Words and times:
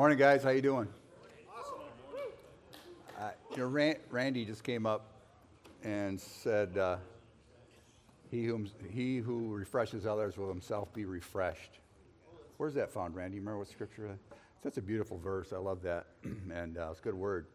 Morning, 0.00 0.16
guys. 0.16 0.42
How 0.42 0.48
you 0.48 0.62
doing? 0.62 0.88
Uh, 3.18 3.28
you 3.50 3.56
know, 3.58 3.66
Ran- 3.66 3.98
Randy 4.08 4.46
just 4.46 4.64
came 4.64 4.86
up 4.86 5.12
and 5.84 6.18
said, 6.18 6.78
uh, 6.78 6.96
he, 8.30 8.46
whom, 8.46 8.66
"He 8.90 9.18
who 9.18 9.52
refreshes 9.52 10.06
others 10.06 10.38
will 10.38 10.48
himself 10.48 10.90
be 10.94 11.04
refreshed." 11.04 11.80
Where's 12.56 12.72
that 12.76 12.90
found, 12.90 13.14
Randy? 13.14 13.40
Remember 13.40 13.58
what 13.58 13.68
scripture? 13.68 14.08
that- 14.08 14.38
That's 14.62 14.78
a 14.78 14.80
beautiful 14.80 15.18
verse. 15.18 15.52
I 15.52 15.58
love 15.58 15.82
that, 15.82 16.06
and 16.50 16.78
uh, 16.78 16.88
it's 16.92 17.00
a 17.00 17.02
good 17.02 17.12
word. 17.12 17.48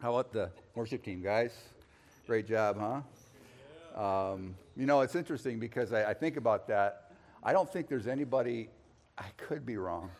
How 0.00 0.14
about 0.14 0.32
the 0.32 0.52
worship 0.76 1.02
team, 1.02 1.20
guys? 1.20 1.52
Great 2.28 2.46
job, 2.46 2.78
huh? 2.78 4.00
Um, 4.00 4.54
you 4.76 4.86
know, 4.86 5.00
it's 5.00 5.16
interesting 5.16 5.58
because 5.58 5.92
I, 5.92 6.10
I 6.10 6.14
think 6.14 6.36
about 6.36 6.68
that. 6.68 7.10
I 7.42 7.52
don't 7.52 7.68
think 7.68 7.88
there's 7.88 8.06
anybody. 8.06 8.68
I 9.18 9.24
could 9.36 9.66
be 9.66 9.78
wrong. 9.78 10.12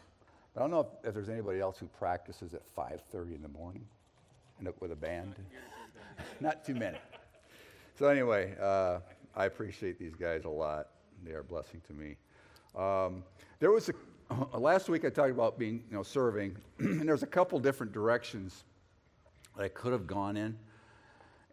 I 0.56 0.60
don't 0.60 0.70
know 0.70 0.80
if, 0.80 1.08
if 1.08 1.14
there's 1.14 1.28
anybody 1.28 1.60
else 1.60 1.78
who 1.78 1.86
practices 1.86 2.54
at 2.54 2.62
5:30 2.74 3.34
in 3.34 3.42
the 3.42 3.48
morning, 3.48 3.86
and 4.58 4.66
up 4.66 4.80
with 4.80 4.92
a 4.92 4.96
band. 4.96 5.34
Not 6.40 6.64
too 6.64 6.74
many. 6.74 6.98
So 7.98 8.08
anyway, 8.08 8.54
uh, 8.60 9.00
I 9.34 9.46
appreciate 9.46 9.98
these 9.98 10.14
guys 10.14 10.44
a 10.44 10.48
lot. 10.48 10.88
They 11.24 11.32
are 11.32 11.40
a 11.40 11.44
blessing 11.44 11.82
to 11.88 11.92
me. 11.92 12.16
Um, 12.74 13.22
there 13.58 13.70
was 13.70 13.90
a 13.90 14.58
last 14.58 14.88
week 14.88 15.04
I 15.04 15.10
talked 15.10 15.30
about 15.30 15.58
being, 15.58 15.82
you 15.90 15.96
know, 15.96 16.02
serving, 16.02 16.56
and 16.78 17.08
there's 17.08 17.22
a 17.22 17.28
couple 17.28 17.58
different 17.58 17.92
directions 17.92 18.64
that 19.56 19.64
I 19.64 19.68
could 19.68 19.92
have 19.92 20.06
gone 20.06 20.36
in. 20.36 20.56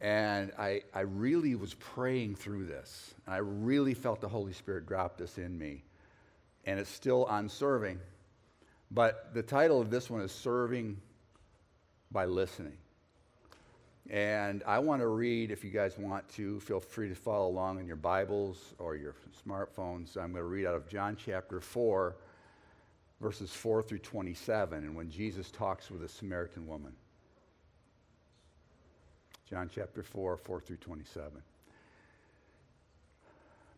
And 0.02 0.52
I, 0.60 0.82
I 0.94 1.02
really 1.02 1.55
was 1.55 1.76
praying 1.76 2.35
through 2.35 2.66
this. 2.66 3.16
I 3.26 3.38
really 3.38 3.94
felt 3.94 4.20
the 4.20 4.27
Holy 4.27 4.52
Spirit 4.52 4.85
drop 4.85 5.18
this 5.18 5.38
in 5.38 5.58
me. 5.58 5.84
And 6.66 6.77
it's 6.77 6.90
still 6.90 7.24
on 7.26 7.48
serving. 7.48 7.99
But 8.94 9.34
the 9.34 9.42
title 9.42 9.82
of 9.82 9.90
this 9.90 10.08
one 10.08 10.22
is 10.22 10.32
Serving 10.32 11.02
by 12.12 12.26
Listening. 12.26 12.77
And 14.10 14.62
I 14.68 14.77
want 14.80 15.02
to 15.02 15.08
read, 15.08 15.50
if 15.50 15.63
you 15.63 15.72
guys 15.72 15.98
want 15.98 16.27
to, 16.34 16.60
feel 16.60 16.80
free 16.80 17.10
to 17.10 17.16
follow 17.16 17.48
along 17.48 17.80
in 17.80 17.88
your 17.88 17.96
Bibles 17.96 18.76
or 18.77 18.96
your 18.96 19.16
smartphones. 19.48 20.16
I'm 20.16 20.32
going 20.32 20.35
to 20.35 20.44
read 20.44 20.68
out 20.68 20.76
of 20.76 20.88
John 20.88 21.18
chapter 21.18 21.60
4, 21.60 22.16
verses 23.20 23.52
4 23.52 23.82
through 23.82 24.00
27, 24.00 24.84
and 24.84 24.96
when 24.96 25.10
Jesus 25.10 25.50
talks 25.50 25.90
with 25.90 26.04
a 26.04 26.10
Samaritan 26.10 26.68
woman. 26.68 26.94
John 29.50 29.72
chapter 29.74 30.04
4, 30.04 30.38
4 30.38 30.60
through 30.60 30.78
27. 30.78 31.32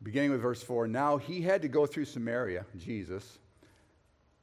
Beginning 0.04 0.32
with 0.32 0.42
verse 0.42 0.62
4 0.62 0.88
Now 0.88 1.16
he 1.16 1.42
had 1.42 1.62
to 1.62 1.70
go 1.70 1.86
through 1.86 2.06
Samaria, 2.06 2.66
Jesus. 2.78 3.40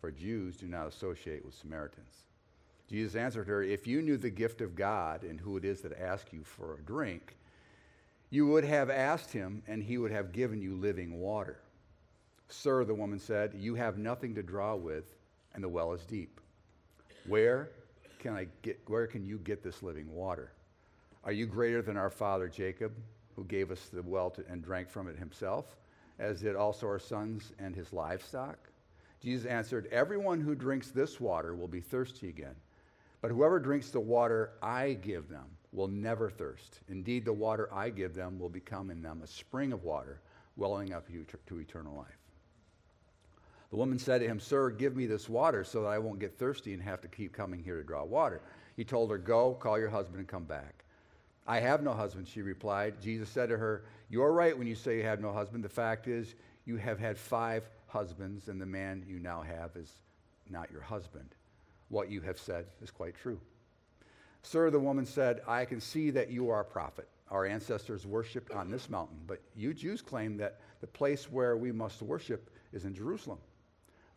For 0.00 0.10
Jews 0.10 0.56
do 0.56 0.66
not 0.66 0.86
associate 0.86 1.44
with 1.44 1.54
Samaritans. 1.54 2.24
Jesus 2.88 3.16
answered 3.16 3.48
her, 3.48 3.62
If 3.62 3.86
you 3.86 4.02
knew 4.02 4.16
the 4.16 4.30
gift 4.30 4.60
of 4.60 4.76
God 4.76 5.22
and 5.22 5.40
who 5.40 5.56
it 5.56 5.64
is 5.64 5.80
that 5.80 5.98
asks 5.98 6.32
you 6.32 6.44
for 6.44 6.74
a 6.74 6.82
drink, 6.82 7.36
you 8.30 8.46
would 8.46 8.64
have 8.64 8.90
asked 8.90 9.32
him, 9.32 9.62
and 9.66 9.82
he 9.82 9.98
would 9.98 10.10
have 10.10 10.32
given 10.32 10.60
you 10.60 10.76
living 10.76 11.20
water. 11.20 11.58
Sir, 12.48 12.84
the 12.84 12.94
woman 12.94 13.18
said, 13.18 13.54
You 13.54 13.74
have 13.74 13.98
nothing 13.98 14.34
to 14.34 14.42
draw 14.42 14.74
with, 14.74 15.14
and 15.54 15.62
the 15.62 15.68
well 15.68 15.92
is 15.92 16.04
deep. 16.04 16.40
Where 17.26 17.70
can 18.18 18.34
I 18.34 18.46
get 18.62 18.80
where 18.86 19.06
can 19.06 19.24
you 19.24 19.38
get 19.38 19.62
this 19.62 19.82
living 19.82 20.12
water? 20.12 20.52
Are 21.24 21.32
you 21.32 21.46
greater 21.46 21.82
than 21.82 21.96
our 21.96 22.10
father 22.10 22.48
Jacob, 22.48 22.92
who 23.34 23.44
gave 23.44 23.70
us 23.70 23.88
the 23.92 24.02
well 24.02 24.30
to, 24.30 24.44
and 24.48 24.62
drank 24.62 24.88
from 24.88 25.08
it 25.08 25.16
himself, 25.16 25.76
as 26.18 26.40
did 26.40 26.56
also 26.56 26.86
our 26.86 26.98
sons 26.98 27.52
and 27.58 27.74
his 27.74 27.92
livestock? 27.92 28.58
Jesus 29.26 29.46
answered, 29.46 29.88
Everyone 29.90 30.40
who 30.40 30.54
drinks 30.54 30.92
this 30.92 31.18
water 31.18 31.56
will 31.56 31.66
be 31.66 31.80
thirsty 31.80 32.28
again. 32.28 32.54
But 33.20 33.32
whoever 33.32 33.58
drinks 33.58 33.90
the 33.90 33.98
water 33.98 34.52
I 34.62 34.92
give 34.92 35.28
them 35.28 35.46
will 35.72 35.88
never 35.88 36.30
thirst. 36.30 36.78
Indeed, 36.88 37.24
the 37.24 37.32
water 37.32 37.68
I 37.74 37.90
give 37.90 38.14
them 38.14 38.38
will 38.38 38.48
become 38.48 38.88
in 38.88 39.02
them 39.02 39.22
a 39.24 39.26
spring 39.26 39.72
of 39.72 39.82
water 39.82 40.20
welling 40.54 40.94
up 40.94 41.08
to 41.08 41.58
eternal 41.58 41.96
life. 41.96 42.20
The 43.70 43.76
woman 43.76 43.98
said 43.98 44.20
to 44.20 44.28
him, 44.28 44.38
Sir, 44.38 44.70
give 44.70 44.94
me 44.94 45.06
this 45.06 45.28
water 45.28 45.64
so 45.64 45.82
that 45.82 45.88
I 45.88 45.98
won't 45.98 46.20
get 46.20 46.38
thirsty 46.38 46.72
and 46.72 46.80
have 46.84 47.00
to 47.00 47.08
keep 47.08 47.32
coming 47.32 47.60
here 47.60 47.78
to 47.78 47.82
draw 47.82 48.04
water. 48.04 48.42
He 48.76 48.84
told 48.84 49.10
her, 49.10 49.18
Go, 49.18 49.54
call 49.54 49.76
your 49.76 49.90
husband 49.90 50.20
and 50.20 50.28
come 50.28 50.44
back. 50.44 50.84
I 51.48 51.58
have 51.58 51.82
no 51.82 51.94
husband, 51.94 52.28
she 52.28 52.42
replied. 52.42 53.00
Jesus 53.02 53.28
said 53.28 53.48
to 53.48 53.56
her, 53.56 53.86
You 54.08 54.22
are 54.22 54.32
right 54.32 54.56
when 54.56 54.68
you 54.68 54.76
say 54.76 54.98
you 54.98 55.02
have 55.02 55.20
no 55.20 55.32
husband. 55.32 55.64
The 55.64 55.68
fact 55.68 56.06
is, 56.06 56.36
you 56.64 56.76
have 56.76 57.00
had 57.00 57.18
five 57.18 57.68
husbands, 57.96 58.48
and 58.48 58.60
the 58.60 58.66
man 58.66 59.02
you 59.08 59.18
now 59.18 59.40
have 59.40 59.70
is 59.74 59.90
not 60.50 60.70
your 60.70 60.82
husband. 60.82 61.34
What 61.88 62.10
you 62.10 62.20
have 62.20 62.38
said 62.38 62.66
is 62.82 62.90
quite 62.90 63.14
true. 63.14 63.40
Sir, 64.42 64.70
the 64.70 64.78
woman 64.78 65.06
said, 65.06 65.40
I 65.48 65.64
can 65.64 65.80
see 65.80 66.10
that 66.10 66.30
you 66.30 66.50
are 66.50 66.60
a 66.60 66.64
prophet. 66.64 67.08
Our 67.30 67.46
ancestors 67.46 68.06
worshiped 68.06 68.52
on 68.52 68.70
this 68.70 68.90
mountain, 68.90 69.16
but 69.26 69.40
you 69.56 69.72
Jews 69.72 70.02
claim 70.02 70.36
that 70.36 70.60
the 70.82 70.86
place 70.86 71.32
where 71.32 71.56
we 71.56 71.72
must 71.72 72.02
worship 72.02 72.50
is 72.74 72.84
in 72.84 72.94
Jerusalem. 72.94 73.38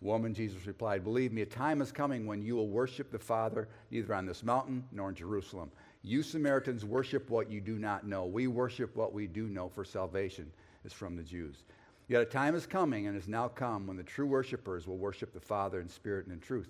Woman, 0.01 0.33
Jesus 0.33 0.67
replied, 0.67 1.05
Believe 1.05 1.31
me, 1.31 1.43
a 1.43 1.45
time 1.45 1.81
is 1.81 1.91
coming 1.91 2.25
when 2.25 2.41
you 2.41 2.57
will 2.57 2.67
worship 2.67 3.11
the 3.11 3.17
Father 3.17 3.69
neither 3.91 4.13
on 4.13 4.25
this 4.25 4.43
mountain 4.43 4.83
nor 4.91 5.07
in 5.07 5.15
Jerusalem. 5.15 5.71
You 6.03 6.21
Samaritans 6.21 6.83
worship 6.83 7.29
what 7.29 7.49
you 7.49 7.61
do 7.61 7.79
not 7.79 8.05
know. 8.05 8.25
We 8.25 8.47
worship 8.47 8.93
what 8.97 9.13
we 9.13 9.25
do 9.25 9.47
know, 9.47 9.69
for 9.69 9.85
salvation 9.85 10.51
is 10.83 10.91
from 10.91 11.15
the 11.15 11.23
Jews. 11.23 11.63
Yet 12.09 12.23
a 12.23 12.25
time 12.25 12.55
is 12.55 12.65
coming 12.65 13.05
and 13.05 13.15
has 13.15 13.27
now 13.27 13.47
come 13.47 13.85
when 13.85 13.95
the 13.95 14.03
true 14.03 14.25
worshipers 14.25 14.87
will 14.87 14.97
worship 14.97 15.31
the 15.31 15.39
Father 15.39 15.79
in 15.79 15.87
spirit 15.87 16.25
and 16.25 16.33
in 16.33 16.39
truth. 16.41 16.69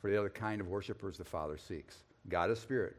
For 0.00 0.10
they 0.10 0.16
are 0.16 0.22
the 0.22 0.30
kind 0.30 0.60
of 0.62 0.68
worshipers 0.68 1.18
the 1.18 1.24
Father 1.24 1.58
seeks. 1.58 1.98
God 2.28 2.50
is 2.50 2.58
spirit, 2.58 2.96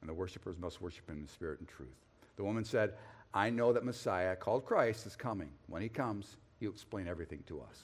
and 0.00 0.08
the 0.08 0.14
worshipers 0.14 0.58
must 0.58 0.80
worship 0.80 1.08
him 1.08 1.18
in 1.20 1.28
spirit 1.28 1.60
and 1.60 1.68
truth. 1.68 1.94
The 2.36 2.44
woman 2.44 2.64
said, 2.64 2.94
I 3.34 3.50
know 3.50 3.72
that 3.74 3.84
Messiah, 3.84 4.34
called 4.34 4.64
Christ, 4.64 5.06
is 5.06 5.14
coming. 5.14 5.50
When 5.66 5.82
he 5.82 5.90
comes, 5.90 6.36
he'll 6.58 6.70
explain 6.70 7.06
everything 7.06 7.42
to 7.48 7.60
us. 7.60 7.82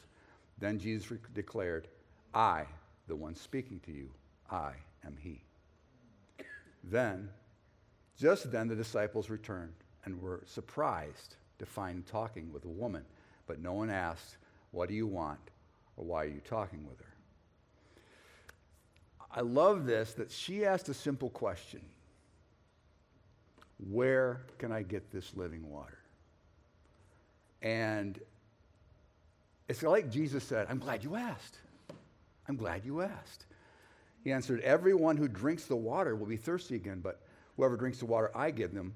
Then 0.58 0.78
Jesus 0.78 1.10
re- 1.10 1.19
declared, 1.34 1.88
I, 2.32 2.64
the 3.06 3.16
one 3.16 3.34
speaking 3.34 3.80
to 3.80 3.92
you, 3.92 4.10
I 4.50 4.72
am 5.04 5.16
he. 5.20 5.42
Then, 6.84 7.28
just 8.16 8.50
then, 8.50 8.69
the 8.69 8.76
disciples 8.76 9.28
returned 9.28 9.74
and 10.04 10.20
were 10.22 10.42
surprised 10.46 11.36
to 11.58 11.66
find 11.66 12.06
talking 12.06 12.50
with 12.50 12.64
a 12.64 12.69
woman. 12.69 13.04
But 13.52 13.60
no 13.60 13.74
one 13.74 13.90
asked, 13.90 14.38
What 14.70 14.88
do 14.88 14.94
you 14.94 15.06
want? 15.06 15.38
or 15.98 16.06
Why 16.06 16.22
are 16.22 16.28
you 16.28 16.40
talking 16.42 16.88
with 16.88 16.98
her? 17.00 17.12
I 19.30 19.42
love 19.42 19.84
this 19.84 20.14
that 20.14 20.30
she 20.30 20.64
asked 20.64 20.88
a 20.88 20.94
simple 20.94 21.28
question 21.28 21.82
Where 23.90 24.40
can 24.56 24.72
I 24.72 24.80
get 24.80 25.10
this 25.10 25.36
living 25.36 25.68
water? 25.68 25.98
And 27.60 28.18
it's 29.69 29.82
like 29.82 30.10
Jesus 30.10 30.42
said, 30.44 30.66
I'm 30.70 30.78
glad 30.78 31.04
you 31.04 31.16
asked. 31.16 31.58
I'm 32.48 32.56
glad 32.56 32.86
you 32.86 33.02
asked. 33.02 33.44
He 34.24 34.32
answered, 34.32 34.62
Everyone 34.62 35.19
who 35.19 35.28
drinks 35.28 35.66
the 35.66 35.76
water 35.76 36.16
will 36.16 36.25
be 36.25 36.38
thirsty 36.38 36.75
again, 36.75 37.00
but 37.00 37.20
whoever 37.58 37.76
drinks 37.76 37.98
the 37.98 38.06
water 38.06 38.31
I 38.34 38.50
give 38.50 38.72
them 38.72 38.94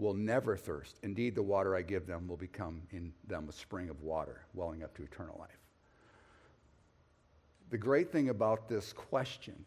will 0.00 0.14
never 0.14 0.56
thirst. 0.56 0.98
Indeed, 1.02 1.34
the 1.34 1.42
water 1.42 1.76
I 1.76 1.82
give 1.82 2.06
them 2.06 2.26
will 2.26 2.36
become 2.36 2.82
in 2.90 3.12
them 3.26 3.48
a 3.48 3.52
spring 3.52 3.90
of 3.90 4.00
water, 4.02 4.42
welling 4.54 4.82
up 4.82 4.96
to 4.96 5.02
eternal 5.02 5.36
life. 5.38 5.58
The 7.70 7.78
great 7.78 8.10
thing 8.10 8.30
about 8.30 8.68
this 8.68 8.92
question, 8.92 9.64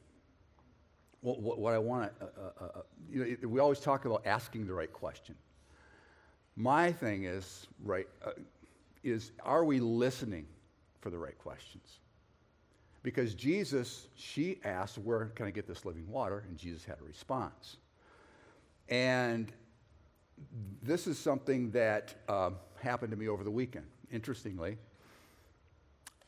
what, 1.21 1.39
what, 1.39 1.59
what 1.59 1.73
I 1.73 1.77
want 1.77 2.19
to, 2.19 2.25
uh, 2.25 2.29
uh, 2.59 2.63
uh, 2.63 2.81
you 3.09 3.37
know, 3.41 3.47
we 3.47 3.59
always 3.59 3.79
talk 3.79 4.05
about 4.05 4.25
asking 4.25 4.67
the 4.67 4.73
right 4.73 4.91
question. 4.91 5.35
My 6.55 6.91
thing 6.91 7.23
is, 7.23 7.67
right, 7.83 8.07
uh, 8.25 8.31
is 9.03 9.31
are 9.43 9.63
we 9.63 9.79
listening 9.79 10.45
for 10.99 11.09
the 11.09 11.17
right 11.17 11.37
questions? 11.37 11.99
Because 13.03 13.33
Jesus, 13.33 14.07
she 14.15 14.59
asked, 14.63 14.97
Where 14.97 15.25
can 15.35 15.45
I 15.45 15.51
get 15.51 15.67
this 15.67 15.85
living 15.85 16.09
water? 16.09 16.43
And 16.47 16.57
Jesus 16.57 16.85
had 16.85 16.99
a 16.99 17.03
response. 17.03 17.77
And 18.89 19.51
this 20.81 21.07
is 21.07 21.17
something 21.17 21.71
that 21.71 22.13
uh, 22.27 22.51
happened 22.79 23.11
to 23.11 23.17
me 23.17 23.27
over 23.27 23.43
the 23.43 23.51
weekend. 23.51 23.85
Interestingly, 24.11 24.77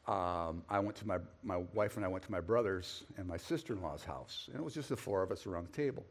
um, 0.07 0.63
I 0.69 0.79
went 0.79 0.95
to 0.97 1.07
my, 1.07 1.17
my 1.43 1.57
wife 1.73 1.97
and 1.97 2.05
I 2.05 2.07
went 2.07 2.23
to 2.25 2.31
my 2.31 2.39
brother's 2.39 3.03
and 3.17 3.27
my 3.27 3.37
sister 3.37 3.73
in 3.73 3.81
law's 3.81 4.03
house. 4.03 4.49
And 4.51 4.59
it 4.59 4.63
was 4.63 4.73
just 4.73 4.89
the 4.89 4.97
four 4.97 5.23
of 5.23 5.31
us 5.31 5.45
around 5.45 5.67
the 5.67 5.71
table. 5.71 6.05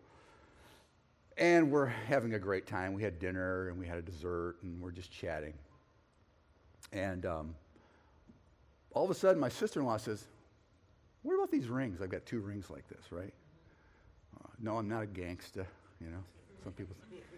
And 1.36 1.70
we're 1.70 1.86
having 1.86 2.34
a 2.34 2.38
great 2.38 2.66
time. 2.66 2.92
We 2.92 3.02
had 3.02 3.18
dinner 3.18 3.68
and 3.68 3.78
we 3.78 3.86
had 3.86 3.98
a 3.98 4.02
dessert 4.02 4.56
and 4.62 4.80
we're 4.80 4.92
just 4.92 5.10
chatting. 5.10 5.54
And 6.92 7.26
um, 7.26 7.54
all 8.92 9.04
of 9.04 9.10
a 9.10 9.14
sudden, 9.14 9.40
my 9.40 9.48
sister 9.48 9.80
in 9.80 9.86
law 9.86 9.96
says, 9.96 10.24
What 11.22 11.34
about 11.34 11.50
these 11.50 11.68
rings? 11.68 12.00
I've 12.00 12.10
got 12.10 12.24
two 12.24 12.40
rings 12.40 12.70
like 12.70 12.88
this, 12.88 13.10
right? 13.10 13.32
Uh, 14.40 14.48
no, 14.60 14.78
I'm 14.78 14.88
not 14.88 15.02
a 15.02 15.06
gangster, 15.06 15.66
you 16.00 16.08
know. 16.08 16.22
Some 16.62 16.72
people, 16.72 16.94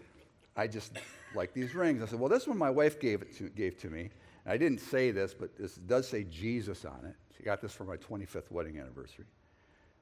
I 0.57 0.67
just 0.67 0.93
like 1.35 1.53
these 1.53 1.75
rings. 1.75 2.01
I 2.01 2.07
said, 2.07 2.19
Well, 2.19 2.29
this 2.29 2.47
one 2.47 2.57
my 2.57 2.71
wife 2.71 2.99
gave, 2.99 3.21
it 3.21 3.37
to, 3.37 3.49
gave 3.49 3.77
to 3.79 3.89
me. 3.89 4.09
And 4.43 4.53
I 4.53 4.57
didn't 4.57 4.79
say 4.79 5.11
this, 5.11 5.33
but 5.33 5.55
this 5.57 5.75
does 5.75 6.07
say 6.07 6.23
Jesus 6.23 6.83
on 6.83 7.05
it. 7.05 7.15
She 7.37 7.43
got 7.43 7.61
this 7.61 7.73
for 7.73 7.83
my 7.83 7.97
25th 7.97 8.49
wedding 8.49 8.79
anniversary. 8.79 9.25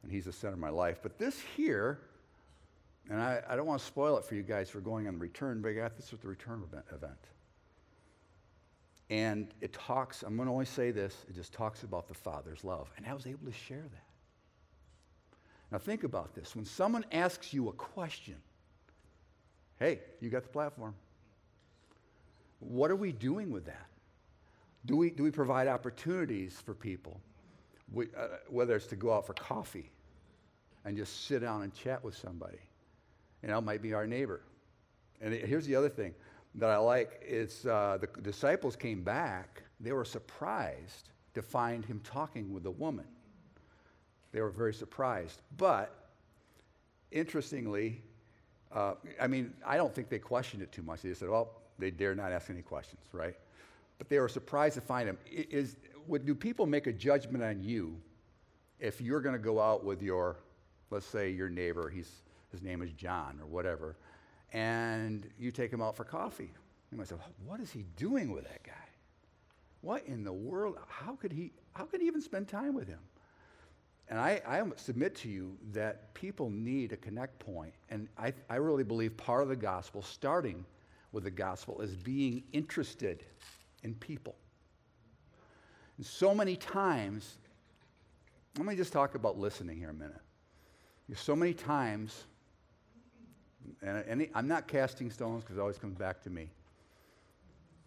And 0.02 0.12
he's 0.12 0.25
the 0.25 0.31
center 0.31 0.54
of 0.54 0.60
my 0.60 0.69
life. 0.69 1.00
But 1.04 1.18
this 1.18 1.42
here, 1.57 2.00
and 3.10 3.19
I, 3.19 3.42
I 3.50 3.56
don't 3.56 3.66
want 3.66 3.81
to 3.81 3.86
spoil 3.86 4.18
it 4.18 4.24
for 4.24 4.36
you 4.36 4.44
guys 4.44 4.69
for 4.69 4.80
going 4.80 5.07
on 5.07 5.16
the 5.16 5.19
return, 5.19 5.62
but 5.62 5.69
I 5.69 5.74
got 5.74 5.98
this 5.98 6.12
with 6.12 6.22
the 6.22 6.28
return 6.28 6.63
event. 6.94 7.18
And 9.10 9.54
it 9.62 9.74
talks, 9.74 10.24
I'm 10.24 10.36
going 10.36 10.48
to 10.48 10.54
only 10.54 10.66
say 10.66 10.92
this, 10.92 11.25
it 11.28 11.36
just 11.36 11.54
talks 11.54 11.84
about 11.84 12.08
the 12.08 12.13
Father's 12.13 12.63
love. 12.63 12.92
And 12.98 13.06
I 13.06 13.13
was 13.13 13.28
able 13.28 13.46
to 13.46 13.54
share 13.54 13.84
that. 13.84 14.04
Now 15.72 15.78
think 15.78 16.04
about 16.04 16.34
this. 16.34 16.56
When 16.56 16.66
someone 16.66 17.06
asks 17.12 17.54
you 17.54 17.69
a 17.69 17.74
question, 17.74 18.36
hey, 19.80 20.00
you 20.19 20.30
got 20.30 20.44
the 20.44 20.50
platform. 20.50 20.95
What 22.60 22.92
are 22.92 22.95
we 22.95 23.12
doing 23.12 23.51
with 23.51 23.66
that? 23.66 23.88
Do 24.86 24.95
we, 24.95 25.10
do 25.10 25.24
we 25.24 25.31
provide 25.31 25.68
opportunities 25.68 26.62
for 26.63 26.74
people, 26.74 27.19
we, 27.92 28.06
uh, 28.18 28.27
whether 28.50 28.75
it's 28.75 28.88
to 28.88 28.95
go 28.95 29.13
out 29.13 29.25
for 29.25 29.33
coffee 29.33 29.89
and 30.83 30.95
just 30.95 31.25
sit 31.25 31.39
down 31.39 31.63
and 31.63 31.74
chat 31.74 32.04
with 32.04 32.16
somebody? 32.16 32.60
You 33.42 33.50
know, 33.50 33.57
it 33.57 33.63
might 33.63 33.81
be 33.81 33.94
our 33.94 34.07
neighbor. 34.07 34.42
And 35.22 35.33
here's 35.33 35.66
the 35.66 35.75
other 35.75 35.89
thing 35.89 36.13
that 36.56 36.69
I 36.69 36.77
like 36.77 37.22
is 37.25 37.66
uh, 37.66 37.98
the 38.00 38.07
disciples 38.22 38.75
came 38.75 39.04
back. 39.04 39.63
They 39.80 39.92
were 39.92 40.06
surprised 40.06 41.10
to 41.33 41.42
find 41.42 41.83
him 41.83 42.00
talking 42.04 42.54
with 42.54 42.66
a 42.66 42.72
woman. 42.72 43.06
They 44.31 44.42
were 44.42 44.50
very 44.50 44.74
surprised. 44.74 45.42
But 45.57 45.94
interestingly, 47.12 48.01
uh, 48.75 48.95
I 49.22 49.27
mean, 49.27 49.54
I 49.66 49.77
don't 49.77 49.94
think 49.95 50.10
they 50.10 50.19
questioned 50.19 50.62
it 50.62 50.72
too 50.72 50.83
much. 50.83 51.01
They 51.01 51.13
said, 51.13 51.30
well, 51.30 51.50
they 51.80 51.92
dare 51.92 52.13
not 52.13 52.31
ask 52.31 52.50
any 52.50 52.62
questions, 52.62 53.01
right? 53.13 53.36
But 53.98 54.10
they 54.10 54.19
were 54.19 54.27
surprised 54.27 54.75
to 54.75 54.81
find 54.81 55.07
him. 55.07 55.18
Is, 55.31 55.77
would, 56.07 56.25
do 56.25 56.36
people 56.36 56.66
make 56.66 56.86
a 56.86 56.94
judgment 56.94 57.44
on 57.44 57.63
you 57.63 57.98
if 58.80 59.00
you're 59.00 59.22
going 59.22 59.36
to 59.36 59.42
go 59.42 59.62
out 59.62 59.86
with 59.86 60.01
your, 60.01 60.38
let's 60.92 61.06
say, 61.06 61.31
your 61.31 61.50
neighbor, 61.50 61.89
he's, 61.89 62.12
his 62.51 62.62
name 62.62 62.81
is 62.81 62.92
John 62.92 63.39
or 63.42 63.48
whatever, 63.48 63.95
and 64.51 65.27
you 65.39 65.51
take 65.51 65.72
him 65.72 65.81
out 65.81 65.95
for 65.95 66.04
coffee. 66.04 66.51
You 66.92 66.98
might 66.98 67.07
say, 67.07 67.16
what 67.45 67.62
is 67.62 67.72
he 67.72 67.86
doing 67.95 68.31
with 68.31 68.44
that 68.44 68.63
guy? 68.63 68.74
What 69.81 70.06
in 70.06 70.24
the 70.24 70.33
world? 70.33 70.77
How 70.88 71.16
could 71.16 71.31
he, 71.31 71.51
how 71.74 71.86
could 71.86 72.01
he 72.01 72.07
even 72.07 72.22
spend 72.22 72.48
time 72.50 72.74
with 72.74 72.88
him? 72.88 73.00
And 74.10 74.19
I, 74.19 74.42
I 74.48 74.62
submit 74.75 75.16
to 75.18 75.30
you 75.30 75.57
that 75.74 76.13
people 76.13 76.50
need 76.50 76.92
a 76.92 76.98
connect 76.98 77.40
point. 77.40 77.74
And 77.90 78.07
I, 78.18 78.34
I 78.50 78.57
really 78.57 78.84
believe 78.84 79.18
part 79.18 79.42
of 79.42 79.50
the 79.50 79.56
gospel, 79.56 80.02
starting 80.04 80.63
with 81.12 81.24
the 81.24 81.31
gospel, 81.31 81.81
is 81.81 81.96
being 81.96 82.44
interested 82.54 83.24
in 83.84 83.96
people. 83.96 84.36
And 85.98 86.06
so 86.06 86.36
many 86.36 86.56
times, 86.56 87.38
let 88.57 88.68
me 88.68 88.75
just 88.75 88.94
talk 88.94 89.16
about 89.16 89.40
listening 89.40 89.78
here 89.78 89.90
a 89.90 89.94
minute. 89.94 90.22
So 91.16 91.36
many 91.36 91.54
times, 91.54 92.25
and 93.81 94.04
any, 94.08 94.30
I'm 94.34 94.48
not 94.48 94.68
casting 94.68 95.10
stones 95.10 95.44
because 95.44 95.58
it 95.58 95.62
always 95.62 95.78
comes 95.78 95.96
back 95.96 96.22
to 96.24 96.30
me. 96.30 96.50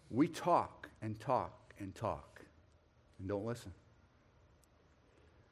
We 0.09 0.27
talk 0.27 0.89
and 1.01 1.19
talk 1.19 1.73
and 1.79 1.93
talk 1.95 2.41
and 3.19 3.27
don't 3.27 3.45
listen. 3.45 3.71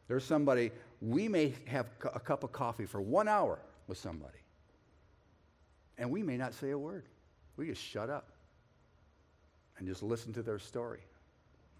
There's 0.07 0.23
somebody, 0.23 0.71
we 1.01 1.27
may 1.27 1.53
have 1.65 1.87
a 2.13 2.19
cup 2.19 2.43
of 2.43 2.51
coffee 2.51 2.85
for 2.85 3.01
one 3.01 3.27
hour 3.27 3.59
with 3.87 3.97
somebody, 3.97 4.39
and 5.97 6.09
we 6.09 6.23
may 6.23 6.37
not 6.37 6.53
say 6.53 6.71
a 6.71 6.77
word. 6.77 7.05
We 7.57 7.67
just 7.67 7.81
shut 7.81 8.09
up 8.09 8.29
and 9.77 9.87
just 9.87 10.03
listen 10.03 10.33
to 10.33 10.43
their 10.43 10.59
story. 10.59 11.01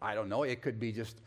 I 0.02 0.14
don't 0.14 0.30
know, 0.30 0.44
it 0.44 0.62
could 0.62 0.80
be 0.80 0.92
just, 0.92 1.22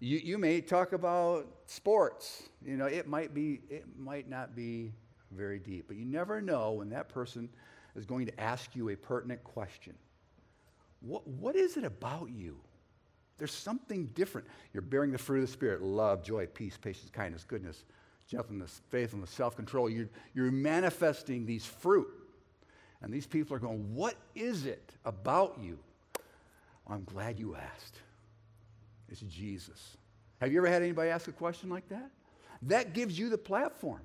you, 0.00 0.18
you 0.18 0.38
may 0.38 0.60
talk 0.60 0.92
about 0.92 1.46
sports. 1.66 2.44
You 2.64 2.76
know, 2.76 2.86
it 2.86 3.06
might 3.06 3.34
be, 3.34 3.60
it 3.70 3.84
might 3.98 4.28
not 4.28 4.56
be 4.56 4.92
very 5.30 5.58
deep. 5.58 5.86
But 5.88 5.96
you 5.96 6.04
never 6.04 6.40
know 6.40 6.72
when 6.72 6.88
that 6.90 7.08
person 7.08 7.48
is 7.94 8.04
going 8.04 8.26
to 8.26 8.40
ask 8.40 8.74
you 8.74 8.90
a 8.90 8.96
pertinent 8.96 9.42
question. 9.44 9.94
What, 11.00 11.26
what 11.26 11.56
is 11.56 11.76
it 11.76 11.84
about 11.84 12.30
you? 12.30 12.56
There's 13.38 13.52
something 13.52 14.06
different. 14.14 14.46
You're 14.72 14.82
bearing 14.82 15.12
the 15.12 15.18
fruit 15.18 15.42
of 15.42 15.46
the 15.46 15.52
Spirit 15.52 15.82
love, 15.82 16.22
joy, 16.22 16.46
peace, 16.46 16.76
patience, 16.76 17.10
kindness, 17.10 17.44
goodness, 17.44 17.84
gentleness, 18.28 18.80
faithfulness, 18.90 19.30
self 19.30 19.56
control. 19.56 19.90
You're, 19.90 20.08
you're 20.34 20.50
manifesting 20.50 21.44
these 21.44 21.66
fruit. 21.66 22.08
And 23.02 23.12
these 23.12 23.26
people 23.26 23.54
are 23.56 23.60
going, 23.60 23.94
What 23.94 24.14
is 24.34 24.66
it 24.66 24.92
about 25.04 25.58
you? 25.62 25.78
I'm 26.88 27.04
glad 27.04 27.38
you 27.38 27.56
asked. 27.56 28.00
It's 29.08 29.20
Jesus. 29.20 29.96
Have 30.40 30.52
you 30.52 30.58
ever 30.58 30.68
had 30.68 30.82
anybody 30.82 31.10
ask 31.10 31.28
a 31.28 31.32
question 31.32 31.68
like 31.68 31.88
that? 31.88 32.10
That 32.62 32.94
gives 32.94 33.18
you 33.18 33.28
the 33.28 33.38
platform 33.38 34.00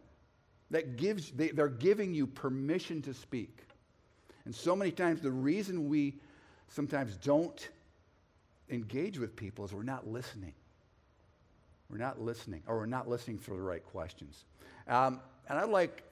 that 0.71 0.95
gives, 0.95 1.31
they, 1.31 1.49
they're 1.49 1.67
giving 1.67 2.13
you 2.13 2.25
permission 2.25 3.01
to 3.03 3.13
speak. 3.13 3.59
And 4.45 4.55
so 4.55 4.75
many 4.75 4.91
times, 4.91 5.21
the 5.21 5.31
reason 5.31 5.87
we 5.87 6.15
sometimes 6.69 7.17
don't 7.17 7.69
engage 8.71 9.19
with 9.19 9.35
people 9.35 9.65
is 9.65 9.73
we're 9.73 9.83
not 9.83 10.07
listening. 10.07 10.53
We're 11.89 11.97
not 11.97 12.21
listening, 12.21 12.63
or 12.67 12.77
we're 12.77 12.85
not 12.85 13.09
listening 13.09 13.37
for 13.37 13.51
the 13.51 13.61
right 13.61 13.83
questions. 13.83 14.45
Um, 14.87 15.19
and 15.49 15.59
I'd 15.59 15.69
like, 15.69 16.03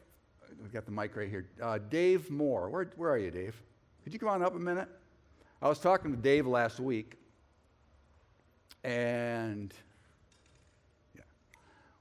we've 0.61 0.73
got 0.73 0.85
the 0.85 0.91
mic 0.91 1.15
right 1.15 1.29
here. 1.29 1.47
Uh, 1.61 1.79
Dave 1.89 2.29
Moore, 2.29 2.69
where, 2.69 2.91
where 2.97 3.09
are 3.09 3.17
you, 3.17 3.31
Dave? 3.31 3.55
Could 4.03 4.13
you 4.13 4.19
come 4.19 4.29
on 4.29 4.43
up 4.43 4.55
a 4.55 4.59
minute? 4.59 4.89
I 5.61 5.69
was 5.69 5.79
talking 5.79 6.11
to 6.11 6.17
Dave 6.17 6.45
last 6.47 6.79
week, 6.79 7.15
and 8.83 9.73
yeah, 11.15 11.21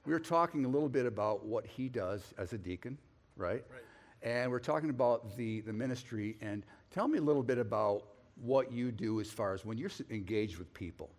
we 0.07 0.13
were 0.13 0.21
talking 0.21 0.65
a 0.65 0.69
little 0.69 0.89
bit 0.89 1.07
about 1.07 1.45
what 1.45 1.65
he 1.65 1.89
does 1.89 2.35
as 2.37 2.53
a 2.53 2.59
deacon, 2.59 2.99
right? 3.37 3.65
Right. 3.71 3.83
And 4.23 4.51
we're 4.51 4.59
talking 4.59 4.91
about 4.91 5.37
the, 5.37 5.61
the 5.61 5.73
ministry. 5.73 6.37
And 6.41 6.65
tell 6.91 7.07
me 7.07 7.19
a 7.19 7.23
little 7.23 7.43
bit 7.43 7.59
about 7.59 8.05
what 8.43 8.73
you 8.73 8.91
do 8.91 9.21
as 9.21 9.31
far 9.31 9.55
as 9.55 9.65
when 9.65 9.79
you're 9.79 9.91
engaged 10.11 10.59
with 10.59 10.73
people. 10.75 11.11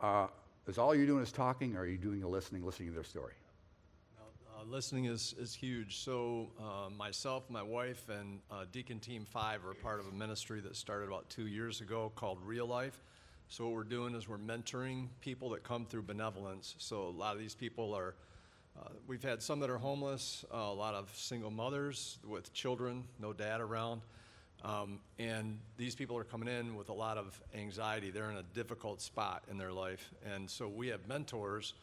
Uh, 0.00 0.26
is 0.66 0.78
all 0.78 0.94
you're 0.94 1.06
doing 1.06 1.22
is 1.22 1.32
talking, 1.32 1.76
or 1.76 1.80
are 1.80 1.86
you 1.86 1.98
doing 1.98 2.22
a 2.22 2.28
listening, 2.28 2.64
listening 2.64 2.88
to 2.88 2.94
their 2.94 3.04
story? 3.04 3.34
Uh, 4.18 4.64
listening 4.66 5.04
is, 5.04 5.34
is 5.38 5.54
huge. 5.54 5.98
So, 5.98 6.48
uh, 6.58 6.90
myself, 6.90 7.50
my 7.50 7.62
wife, 7.62 8.08
and 8.08 8.40
uh, 8.50 8.64
Deacon 8.72 8.98
Team 8.98 9.24
5 9.24 9.64
are 9.66 9.74
part 9.74 10.00
of 10.00 10.06
a 10.06 10.12
ministry 10.12 10.60
that 10.60 10.76
started 10.76 11.08
about 11.08 11.28
two 11.28 11.46
years 11.46 11.80
ago 11.80 12.10
called 12.14 12.38
Real 12.42 12.66
Life. 12.66 13.00
So 13.48 13.64
what 13.66 13.74
we're 13.74 13.84
doing 13.84 14.14
is 14.14 14.28
we're 14.28 14.38
mentoring 14.38 15.08
people 15.20 15.50
that 15.50 15.62
come 15.62 15.86
through 15.86 16.02
benevolence. 16.02 16.74
So 16.78 17.02
a 17.02 17.10
lot 17.10 17.34
of 17.34 17.38
these 17.38 17.54
people 17.54 17.94
are, 17.94 18.14
uh, 18.76 18.88
we've 19.06 19.22
had 19.22 19.42
some 19.42 19.60
that 19.60 19.70
are 19.70 19.78
homeless, 19.78 20.44
uh, 20.52 20.56
a 20.56 20.74
lot 20.74 20.94
of 20.94 21.10
single 21.14 21.50
mothers 21.50 22.18
with 22.26 22.52
children, 22.52 23.04
no 23.20 23.32
dad 23.32 23.60
around. 23.60 24.00
Um, 24.64 25.00
and 25.18 25.58
these 25.76 25.94
people 25.94 26.16
are 26.16 26.24
coming 26.24 26.48
in 26.48 26.74
with 26.74 26.88
a 26.88 26.92
lot 26.94 27.18
of 27.18 27.38
anxiety. 27.54 28.10
They're 28.10 28.30
in 28.30 28.38
a 28.38 28.44
difficult 28.54 29.02
spot 29.02 29.44
in 29.50 29.58
their 29.58 29.72
life. 29.72 30.10
And 30.34 30.48
so 30.48 30.68
we 30.68 30.88
have 30.88 31.06
mentors 31.06 31.74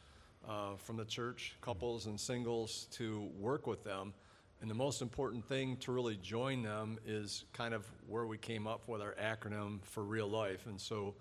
uh, 0.50 0.75
from 0.77 0.97
the 0.97 1.05
church, 1.05 1.55
couples 1.61 2.07
and 2.07 2.19
singles, 2.19 2.88
to 2.93 3.29
work 3.39 3.67
with 3.67 3.83
them. 3.83 4.13
And 4.61 4.69
the 4.69 4.75
most 4.75 5.01
important 5.01 5.47
thing 5.47 5.77
to 5.77 5.91
really 5.91 6.17
join 6.17 6.63
them 6.63 6.97
is 7.05 7.45
kind 7.53 7.73
of 7.73 7.85
where 8.07 8.25
we 8.25 8.38
came 8.38 8.65
up 8.65 8.88
with 8.88 9.01
our 9.01 9.15
acronym 9.15 9.83
for 9.83 10.03
real 10.03 10.27
life. 10.27 10.65
And 10.65 10.81
so 10.81 11.13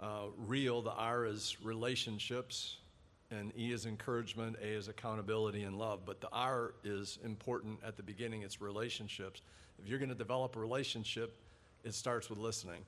uh, 0.00 0.26
real, 0.36 0.80
the 0.80 0.92
R 0.92 1.26
is 1.26 1.56
relationships, 1.62 2.76
and 3.30 3.52
E 3.56 3.72
is 3.72 3.86
encouragement, 3.86 4.56
A 4.62 4.66
is 4.66 4.88
accountability 4.88 5.62
and 5.62 5.78
love. 5.78 6.00
But 6.04 6.20
the 6.20 6.28
R 6.32 6.74
is 6.84 7.18
important 7.24 7.78
at 7.86 7.96
the 7.96 8.02
beginning, 8.02 8.42
it's 8.42 8.60
relationships. 8.60 9.42
If 9.78 9.88
you're 9.88 9.98
going 9.98 10.10
to 10.10 10.14
develop 10.14 10.56
a 10.56 10.60
relationship, 10.60 11.36
it 11.84 11.94
starts 11.94 12.28
with 12.28 12.38
listening. 12.38 12.82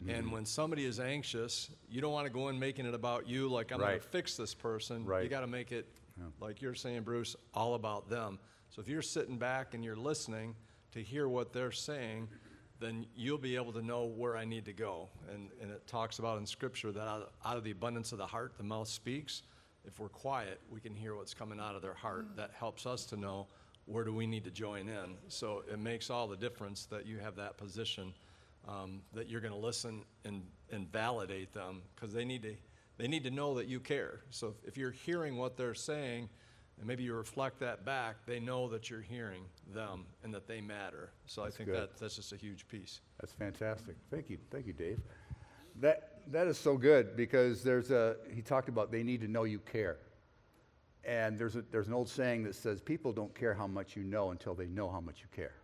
Mm-hmm. 0.00 0.10
And 0.10 0.32
when 0.32 0.46
somebody 0.46 0.84
is 0.84 0.98
anxious, 0.98 1.70
you 1.90 2.00
don't 2.00 2.12
want 2.12 2.26
to 2.26 2.32
go 2.32 2.48
in 2.48 2.58
making 2.58 2.86
it 2.86 2.94
about 2.94 3.28
you, 3.28 3.48
like 3.48 3.72
I'm 3.72 3.80
right. 3.80 3.88
going 3.88 4.00
to 4.00 4.06
fix 4.06 4.36
this 4.36 4.54
person. 4.54 5.04
Right. 5.04 5.22
You 5.24 5.28
got 5.28 5.40
to 5.40 5.46
make 5.46 5.72
it, 5.72 5.88
yeah. 6.16 6.24
like 6.40 6.62
you're 6.62 6.74
saying, 6.74 7.02
Bruce, 7.02 7.36
all 7.52 7.74
about 7.74 8.08
them. 8.08 8.38
So 8.70 8.80
if 8.80 8.88
you're 8.88 9.02
sitting 9.02 9.36
back 9.36 9.74
and 9.74 9.84
you're 9.84 9.96
listening 9.96 10.54
to 10.92 11.02
hear 11.02 11.28
what 11.28 11.52
they're 11.52 11.72
saying, 11.72 12.28
then 12.78 13.04
you'll 13.14 13.36
be 13.38 13.56
able 13.56 13.72
to 13.72 13.82
know 13.82 14.06
where 14.06 14.36
I 14.36 14.44
need 14.44 14.64
to 14.64 14.72
go. 14.72 15.08
And, 15.32 15.50
and 15.60 15.70
it 15.70 15.86
talks 15.86 16.18
about 16.18 16.38
in 16.38 16.46
Scripture 16.46 16.92
that 16.92 17.06
out, 17.06 17.32
out 17.44 17.56
of 17.58 17.64
the 17.64 17.72
abundance 17.72 18.12
of 18.12 18.18
the 18.18 18.26
heart, 18.26 18.54
the 18.56 18.64
mouth 18.64 18.88
speaks. 18.88 19.42
If 19.84 19.98
we're 19.98 20.08
quiet, 20.08 20.60
we 20.70 20.80
can 20.80 20.94
hear 20.94 21.14
what's 21.14 21.34
coming 21.34 21.58
out 21.58 21.74
of 21.74 21.82
their 21.82 21.94
heart. 21.94 22.36
That 22.36 22.50
helps 22.58 22.86
us 22.86 23.04
to 23.06 23.16
know 23.16 23.46
where 23.86 24.04
do 24.04 24.12
we 24.12 24.26
need 24.26 24.44
to 24.44 24.50
join 24.50 24.88
in. 24.88 25.16
So 25.28 25.64
it 25.70 25.78
makes 25.78 26.10
all 26.10 26.28
the 26.28 26.36
difference 26.36 26.86
that 26.86 27.06
you 27.06 27.18
have 27.18 27.36
that 27.36 27.56
position, 27.56 28.12
um, 28.68 29.00
that 29.14 29.28
you're 29.28 29.40
going 29.40 29.54
to 29.54 29.58
listen 29.58 30.02
and, 30.24 30.42
and 30.70 30.90
validate 30.92 31.52
them 31.52 31.82
because 31.94 32.12
they 32.12 32.24
need 32.24 32.42
to 32.42 32.54
they 32.98 33.08
need 33.08 33.24
to 33.24 33.30
know 33.30 33.54
that 33.54 33.66
you 33.66 33.80
care. 33.80 34.20
So 34.28 34.48
if, 34.48 34.68
if 34.68 34.76
you're 34.76 34.90
hearing 34.90 35.38
what 35.38 35.56
they're 35.56 35.72
saying, 35.72 36.28
and 36.76 36.86
maybe 36.86 37.02
you 37.02 37.14
reflect 37.14 37.58
that 37.60 37.82
back, 37.82 38.16
they 38.26 38.40
know 38.40 38.68
that 38.68 38.90
you're 38.90 39.00
hearing 39.00 39.44
them 39.74 40.04
and 40.22 40.34
that 40.34 40.46
they 40.46 40.60
matter. 40.60 41.10
So 41.24 41.42
That's 41.42 41.54
I 41.54 41.56
think 41.56 41.70
good. 41.70 41.80
that 41.80 41.98
that's 41.98 42.16
just 42.16 42.32
a 42.34 42.36
huge 42.36 42.68
piece. 42.68 43.00
That's 43.18 43.32
fantastic. 43.32 43.96
Thank 44.10 44.28
you. 44.28 44.36
Thank 44.50 44.66
you, 44.66 44.74
Dave. 44.74 45.00
That, 45.80 46.20
that 46.30 46.46
is 46.46 46.58
so 46.58 46.76
good 46.76 47.16
because 47.16 47.62
there's 47.62 47.90
a, 47.90 48.16
he 48.32 48.42
talked 48.42 48.68
about 48.68 48.92
they 48.92 49.02
need 49.02 49.20
to 49.22 49.28
know 49.28 49.44
you 49.44 49.58
care. 49.58 49.96
And 51.04 51.38
there's, 51.38 51.56
a, 51.56 51.62
there's 51.70 51.88
an 51.88 51.94
old 51.94 52.08
saying 52.08 52.44
that 52.44 52.54
says 52.54 52.80
people 52.80 53.12
don't 53.12 53.34
care 53.34 53.54
how 53.54 53.66
much 53.66 53.96
you 53.96 54.04
know 54.04 54.30
until 54.30 54.54
they 54.54 54.66
know 54.66 54.90
how 54.90 55.00
much 55.00 55.20
you 55.20 55.28
care, 55.34 55.54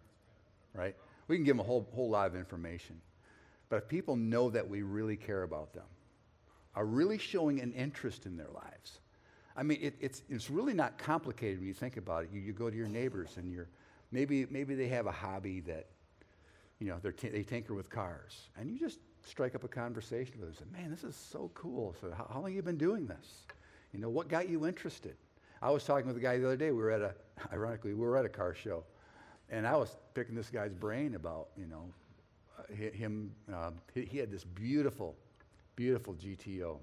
right? 0.72 0.96
We 1.28 1.36
can 1.36 1.44
give 1.44 1.56
them 1.56 1.60
a 1.60 1.68
whole, 1.68 1.86
whole 1.94 2.08
lot 2.08 2.26
of 2.26 2.34
information. 2.34 3.00
But 3.68 3.76
if 3.76 3.88
people 3.88 4.16
know 4.16 4.48
that 4.50 4.66
we 4.66 4.82
really 4.82 5.16
care 5.16 5.42
about 5.42 5.74
them, 5.74 5.84
are 6.74 6.86
really 6.86 7.18
showing 7.18 7.60
an 7.60 7.72
interest 7.72 8.26
in 8.26 8.36
their 8.36 8.50
lives. 8.54 9.00
I 9.56 9.62
mean, 9.62 9.78
it, 9.80 9.94
it's, 10.00 10.22
it's 10.28 10.50
really 10.50 10.74
not 10.74 10.98
complicated 10.98 11.58
when 11.58 11.68
you 11.68 11.74
think 11.74 11.96
about 11.96 12.24
it. 12.24 12.30
You, 12.32 12.40
you 12.40 12.52
go 12.52 12.70
to 12.70 12.76
your 12.76 12.88
neighbors 12.88 13.36
and 13.36 13.50
you're, 13.50 13.68
maybe, 14.12 14.46
maybe 14.50 14.74
they 14.74 14.88
have 14.88 15.06
a 15.06 15.12
hobby 15.12 15.60
that 15.60 15.86
you 16.78 16.88
know, 16.88 16.98
t- 17.10 17.28
they 17.28 17.42
tinker 17.42 17.74
with 17.74 17.90
cars. 17.90 18.48
And 18.58 18.70
you 18.70 18.78
just 18.78 18.98
strike 19.26 19.54
up 19.54 19.64
a 19.64 19.68
conversation 19.68 20.40
with 20.40 20.56
them. 20.56 20.68
Say, 20.72 20.80
man, 20.80 20.90
this 20.90 21.04
is 21.04 21.16
so 21.16 21.50
cool. 21.54 21.94
So 22.00 22.10
how, 22.16 22.28
how 22.32 22.40
long 22.40 22.44
have 22.44 22.54
you 22.54 22.62
been 22.62 22.78
doing 22.78 23.06
this? 23.06 23.46
You 23.92 24.00
know, 24.00 24.08
what 24.08 24.28
got 24.28 24.48
you 24.48 24.66
interested? 24.66 25.16
I 25.60 25.70
was 25.70 25.84
talking 25.84 26.06
with 26.06 26.16
a 26.16 26.20
guy 26.20 26.38
the 26.38 26.46
other 26.46 26.56
day. 26.56 26.70
We 26.70 26.78
were 26.78 26.90
at 26.90 27.02
a, 27.02 27.14
ironically, 27.52 27.94
we 27.94 28.00
were 28.00 28.16
at 28.16 28.24
a 28.24 28.30
car 28.30 28.54
show. 28.54 28.84
And 29.48 29.66
I 29.66 29.76
was 29.76 29.96
picking 30.14 30.34
this 30.34 30.50
guy's 30.50 30.72
brain 30.72 31.14
about, 31.14 31.48
you 31.56 31.66
know, 31.66 31.92
uh, 32.58 32.74
him, 32.74 33.32
uh, 33.52 33.70
he, 33.94 34.04
he 34.04 34.18
had 34.18 34.30
this 34.30 34.44
beautiful, 34.44 35.16
beautiful 35.76 36.14
GTO. 36.14 36.78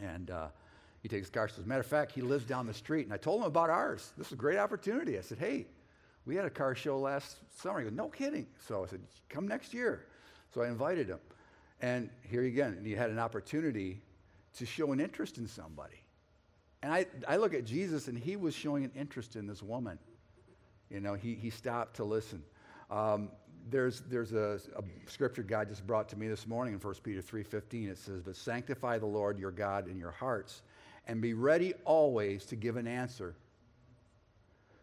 And 0.00 0.30
uh, 0.30 0.48
he 1.02 1.08
takes 1.08 1.30
cars. 1.30 1.52
As 1.58 1.64
a 1.64 1.68
matter 1.68 1.80
of 1.80 1.86
fact, 1.86 2.12
he 2.12 2.22
lives 2.22 2.44
down 2.44 2.66
the 2.66 2.74
street. 2.74 3.06
And 3.06 3.12
I 3.12 3.16
told 3.16 3.40
him 3.40 3.46
about 3.46 3.70
ours. 3.70 4.12
This 4.16 4.28
is 4.28 4.32
a 4.32 4.36
great 4.36 4.58
opportunity. 4.58 5.18
I 5.18 5.22
said, 5.22 5.38
hey, 5.38 5.66
we 6.26 6.36
had 6.36 6.44
a 6.44 6.50
car 6.50 6.74
show 6.74 6.98
last 6.98 7.36
summer. 7.56 7.80
He 7.80 7.84
goes, 7.84 7.94
no 7.94 8.08
kidding. 8.08 8.46
So 8.66 8.84
I 8.84 8.86
said, 8.86 9.00
come 9.28 9.48
next 9.48 9.74
year. 9.74 10.04
So 10.54 10.62
I 10.62 10.68
invited 10.68 11.08
him. 11.08 11.18
And 11.80 12.10
here 12.22 12.42
again, 12.42 12.80
he 12.82 12.92
had 12.92 13.10
an 13.10 13.18
opportunity 13.18 14.00
to 14.56 14.66
show 14.66 14.92
an 14.92 15.00
interest 15.00 15.38
in 15.38 15.46
somebody. 15.46 16.02
And 16.82 16.92
I, 16.92 17.06
I 17.26 17.36
look 17.36 17.54
at 17.54 17.64
Jesus, 17.64 18.08
and 18.08 18.18
he 18.18 18.36
was 18.36 18.54
showing 18.54 18.84
an 18.84 18.92
interest 18.94 19.36
in 19.36 19.46
this 19.46 19.62
woman. 19.62 19.98
You 20.90 21.00
know, 21.00 21.14
he, 21.14 21.34
he 21.34 21.50
stopped 21.50 21.96
to 21.96 22.04
listen. 22.04 22.42
Um, 22.90 23.30
there's 23.70 24.00
there's 24.08 24.32
a, 24.32 24.58
a 24.76 25.10
scripture 25.10 25.42
God 25.42 25.68
just 25.68 25.86
brought 25.86 26.08
to 26.10 26.16
me 26.16 26.28
this 26.28 26.46
morning 26.46 26.74
in 26.74 26.80
1 26.80 26.94
Peter 27.02 27.20
3.15. 27.20 27.90
It 27.90 27.98
says, 27.98 28.22
But 28.22 28.36
sanctify 28.36 28.98
the 28.98 29.06
Lord 29.06 29.38
your 29.38 29.50
God 29.50 29.88
in 29.88 29.98
your 29.98 30.10
hearts, 30.10 30.62
and 31.06 31.20
be 31.20 31.34
ready 31.34 31.74
always 31.84 32.46
to 32.46 32.56
give 32.56 32.76
an 32.76 32.86
answer 32.86 33.34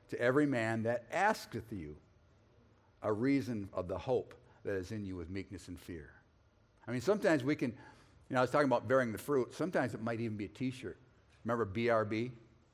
to 0.10 0.20
every 0.22 0.46
man 0.46 0.84
that 0.84 1.06
asketh 1.12 1.72
you 1.72 1.96
a 3.02 3.12
reason 3.12 3.70
of 3.74 3.88
the 3.88 3.98
hope 3.98 4.36
that 4.66 4.76
is 4.76 4.92
in 4.92 5.06
you 5.06 5.16
with 5.16 5.30
meekness 5.30 5.68
and 5.68 5.80
fear. 5.80 6.10
I 6.88 6.92
mean, 6.92 7.02
sometimes 7.02 7.44
we 7.44 7.56
can, 7.56 7.72
you 7.72 8.34
know, 8.34 8.40
I 8.40 8.42
was 8.42 8.52
talking 8.52 8.68
about 8.68 8.88
bearing 8.88 9.12
the 9.12 9.18
fruit. 9.18 9.54
Sometimes 9.54 9.94
it 9.94 10.02
might 10.02 10.20
even 10.20 10.38
be 10.38 10.46
a 10.46 10.50
t 10.50 10.72
shirt. 10.72 10.98
Remember 11.44 11.66
BRB? 11.66 12.32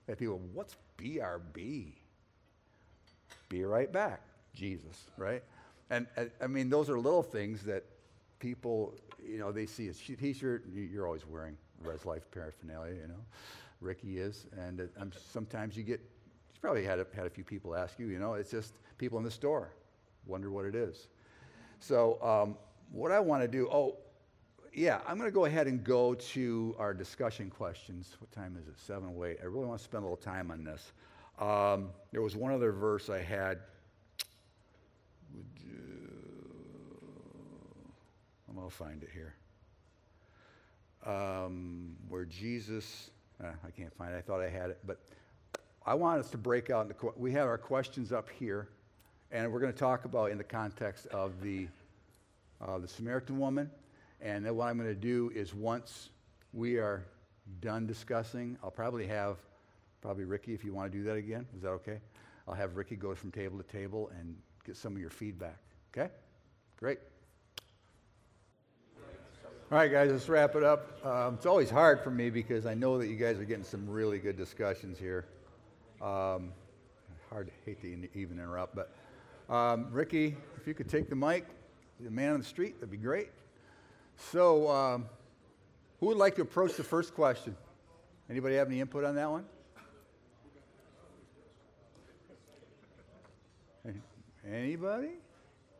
That 0.08 0.18
people, 0.18 0.42
what's 0.54 0.76
BRB? 0.98 1.94
Be 3.50 3.64
right 3.64 3.92
back, 3.92 4.22
Jesus, 4.54 5.06
right? 5.18 5.44
And 5.90 6.08
I 6.42 6.48
mean, 6.48 6.70
those 6.70 6.90
are 6.90 6.98
little 6.98 7.24
things 7.24 7.64
that 7.64 7.84
people, 8.40 8.96
you 9.24 9.38
know, 9.38 9.52
they 9.52 9.66
see 9.66 9.90
a 9.90 9.94
t 9.94 10.34
shirt, 10.34 10.66
you're 10.74 11.06
always 11.06 11.28
wearing 11.28 11.58
Res 11.84 12.06
Life 12.06 12.24
paraphernalia, 12.32 12.94
you 12.94 13.08
know. 13.08 13.24
Ricky 13.82 14.20
is. 14.20 14.46
And 14.58 14.90
sometimes 15.32 15.76
you 15.76 15.84
get, 15.84 16.00
you 16.00 16.62
probably 16.62 16.86
had 16.86 17.00
a, 17.00 17.08
had 17.16 17.26
a 17.26 17.30
few 17.30 17.44
people 17.44 17.76
ask 17.76 18.00
you, 18.00 18.08
you 18.08 18.20
know, 18.20 18.36
it's 18.36 18.52
just 18.52 18.74
people 18.98 19.18
in 19.18 19.24
the 19.24 19.32
store 19.32 19.72
wonder 20.26 20.50
what 20.52 20.66
it 20.66 20.76
is. 20.76 21.08
So, 21.82 22.22
um, 22.22 22.56
what 22.92 23.12
I 23.12 23.20
want 23.20 23.42
to 23.42 23.48
do, 23.48 23.68
oh, 23.72 23.98
yeah, 24.72 25.02
I'm 25.08 25.18
going 25.18 25.28
to 25.28 25.34
go 25.34 25.46
ahead 25.46 25.66
and 25.66 25.84
go 25.84 26.14
to 26.14 26.76
our 26.78 26.94
discussion 26.94 27.50
questions. 27.50 28.16
What 28.20 28.32
time 28.32 28.56
is 28.62 28.68
it? 28.68 28.80
708. 28.80 29.40
I 29.42 29.46
really 29.46 29.66
want 29.66 29.80
to 29.80 29.84
spend 29.84 30.04
a 30.04 30.06
little 30.06 30.16
time 30.16 30.52
on 30.52 30.64
this. 30.64 30.92
Um, 31.40 31.90
there 32.12 32.22
was 32.22 32.36
one 32.36 32.54
other 32.54 32.72
verse 32.72 33.10
I 33.10 33.18
had. 33.18 33.58
I'm 38.48 38.56
going 38.56 38.70
to 38.70 38.76
find 38.76 39.02
it 39.02 39.10
here. 39.12 39.34
Um, 41.04 41.96
where 42.10 42.26
Jesus, 42.26 43.10
uh, 43.44 43.48
I 43.66 43.72
can't 43.72 43.94
find 43.96 44.14
it. 44.14 44.18
I 44.18 44.22
thought 44.22 44.40
I 44.40 44.50
had 44.50 44.70
it, 44.70 44.78
but 44.86 45.00
I 45.84 45.96
want 45.96 46.20
us 46.20 46.30
to 46.30 46.38
break 46.38 46.70
out 46.70 46.86
into. 46.86 47.12
We 47.18 47.32
have 47.32 47.48
our 47.48 47.58
questions 47.58 48.12
up 48.12 48.30
here, 48.30 48.70
and 49.32 49.52
we're 49.52 49.60
going 49.60 49.72
to 49.72 49.80
talk 49.80 50.06
about 50.06 50.32
in 50.32 50.38
the 50.38 50.44
context 50.44 51.08
of 51.08 51.42
the 51.42 51.68
uh, 52.62 52.78
the 52.78 52.88
Samaritan 52.88 53.40
woman. 53.40 53.70
And 54.22 54.46
then 54.46 54.56
what 54.56 54.68
I'm 54.68 54.78
going 54.78 54.90
to 54.90 54.96
do 54.96 55.32
is 55.34 55.54
once 55.54 56.10
we 56.54 56.78
are 56.78 57.04
done 57.60 57.88
discussing, 57.88 58.58
I'll 58.64 58.72
probably 58.72 59.08
have, 59.08 59.38
probably 60.02 60.26
Ricky, 60.26 60.54
if 60.54 60.64
you 60.64 60.74
want 60.74 60.92
to 60.92 60.98
do 60.98 61.04
that 61.06 61.16
again. 61.16 61.48
Is 61.56 61.64
that 61.64 61.70
okay? 61.70 62.00
I'll 62.48 62.54
have 62.54 62.76
Ricky 62.76 62.96
go 62.96 63.16
from 63.16 63.32
table 63.32 63.58
to 63.58 63.64
table 63.64 64.12
and 64.20 64.36
get 64.64 64.78
some 64.78 64.94
of 64.94 65.02
your 65.02 65.10
feedback. 65.10 65.58
Okay? 65.92 66.12
Great. 66.78 67.00
All 69.72 69.78
right, 69.78 69.90
guys, 69.90 70.12
let's 70.12 70.28
wrap 70.28 70.56
it 70.56 70.64
up. 70.64 71.04
Um, 71.06 71.36
it's 71.36 71.46
always 71.46 71.70
hard 71.70 72.02
for 72.02 72.12
me 72.12 72.30
because 72.30 72.66
I 72.66 72.74
know 72.74 72.98
that 72.98 73.08
you 73.08 73.16
guys 73.16 73.40
are 73.40 73.46
getting 73.46 73.64
some 73.64 73.90
really 73.90 74.20
good 74.20 74.36
discussions 74.36 75.00
here. 75.00 75.26
Um, 76.02 76.52
hard 77.30 77.48
to 77.48 77.54
hate 77.66 77.82
to 77.82 78.20
even 78.20 78.38
interrupt, 78.38 78.76
but 78.76 78.94
um, 79.52 79.88
Ricky, 79.92 80.36
if 80.58 80.66
you 80.66 80.74
could 80.74 80.90
take 80.90 81.10
the 81.10 81.16
mic, 81.16 81.46
the 82.00 82.10
man 82.10 82.34
on 82.34 82.40
the 82.40 82.46
street, 82.46 82.76
that'd 82.76 82.90
be 82.90 82.98
great. 82.98 83.30
So, 84.16 84.70
um, 84.70 85.06
who 86.00 86.08
would 86.08 86.18
like 86.18 86.36
to 86.36 86.42
approach 86.42 86.76
the 86.76 86.84
first 86.84 87.14
question? 87.14 87.56
Anybody 88.30 88.56
have 88.56 88.68
any 88.68 88.80
input 88.80 89.04
on 89.04 89.16
that 89.16 89.30
one? 89.30 89.46
Anybody? 94.50 95.12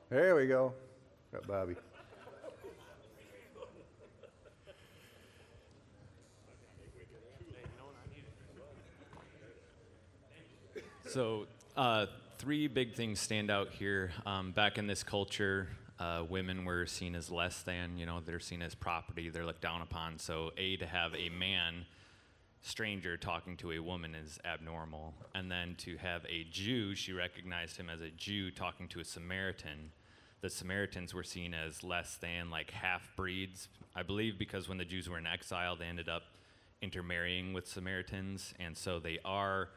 There 0.10 0.36
we 0.36 0.48
go. 0.48 0.74
Got 1.32 1.48
Bobby. 1.48 1.76
So, 11.08 11.48
uh, 11.76 12.06
three 12.42 12.68
big 12.68 12.96
things 12.96 13.20
stand 13.20 13.52
out 13.52 13.70
here. 13.70 14.12
Um, 14.26 14.52
back 14.52 14.80
in 14.80 14.88
this 14.88 15.04
culture, 15.04 15.68
uh, 16.00 16.24
women 16.28 16.66
were 16.66 16.88
seen 16.88 17.14
as 17.14 17.30
less 17.30 17.62
than, 17.62 18.00
you 18.00 18.08
know, 18.08 18.20
they're 18.20 18.40
seen 18.40 18.64
as 18.64 18.74
property, 18.74 19.30
they're 19.30 19.46
looked 19.46 19.62
down 19.62 19.84
upon. 19.84 20.18
So, 20.18 20.50
A, 20.58 20.76
to 20.78 20.88
have 20.88 21.14
a 21.14 21.30
man, 21.30 21.86
stranger, 22.64 23.16
talking 23.16 23.58
to 23.58 23.74
a 23.74 23.80
woman 23.80 24.16
is 24.16 24.40
abnormal. 24.44 25.14
And 25.36 25.52
then 25.52 25.76
to 25.82 25.98
have 25.98 26.26
a 26.28 26.44
Jew, 26.46 26.96
she 26.96 27.14
recognized 27.14 27.78
him 27.78 27.92
as 27.92 28.02
a 28.02 28.10
Jew 28.10 28.50
talking 28.50 28.88
to 28.88 29.00
a 29.00 29.06
Samaritan. 29.06 29.92
The 30.42 30.50
Samaritans 30.50 31.14
were 31.14 31.24
seen 31.24 31.54
as 31.54 31.84
less 31.84 32.16
than, 32.16 32.50
like 32.50 32.72
half 32.72 33.08
breeds, 33.16 33.68
I 33.96 34.02
believe, 34.02 34.40
because 34.40 34.68
when 34.68 34.80
the 34.80 34.86
Jews 34.86 35.08
were 35.08 35.20
in 35.20 35.28
exile, 35.28 35.76
they 35.76 35.86
ended 35.86 36.10
up 36.10 36.24
intermarrying 36.82 37.54
with 37.54 37.68
Samaritans. 37.68 38.56
And 38.60 38.76
so 38.76 38.98
they 38.98 39.20
are 39.24 39.70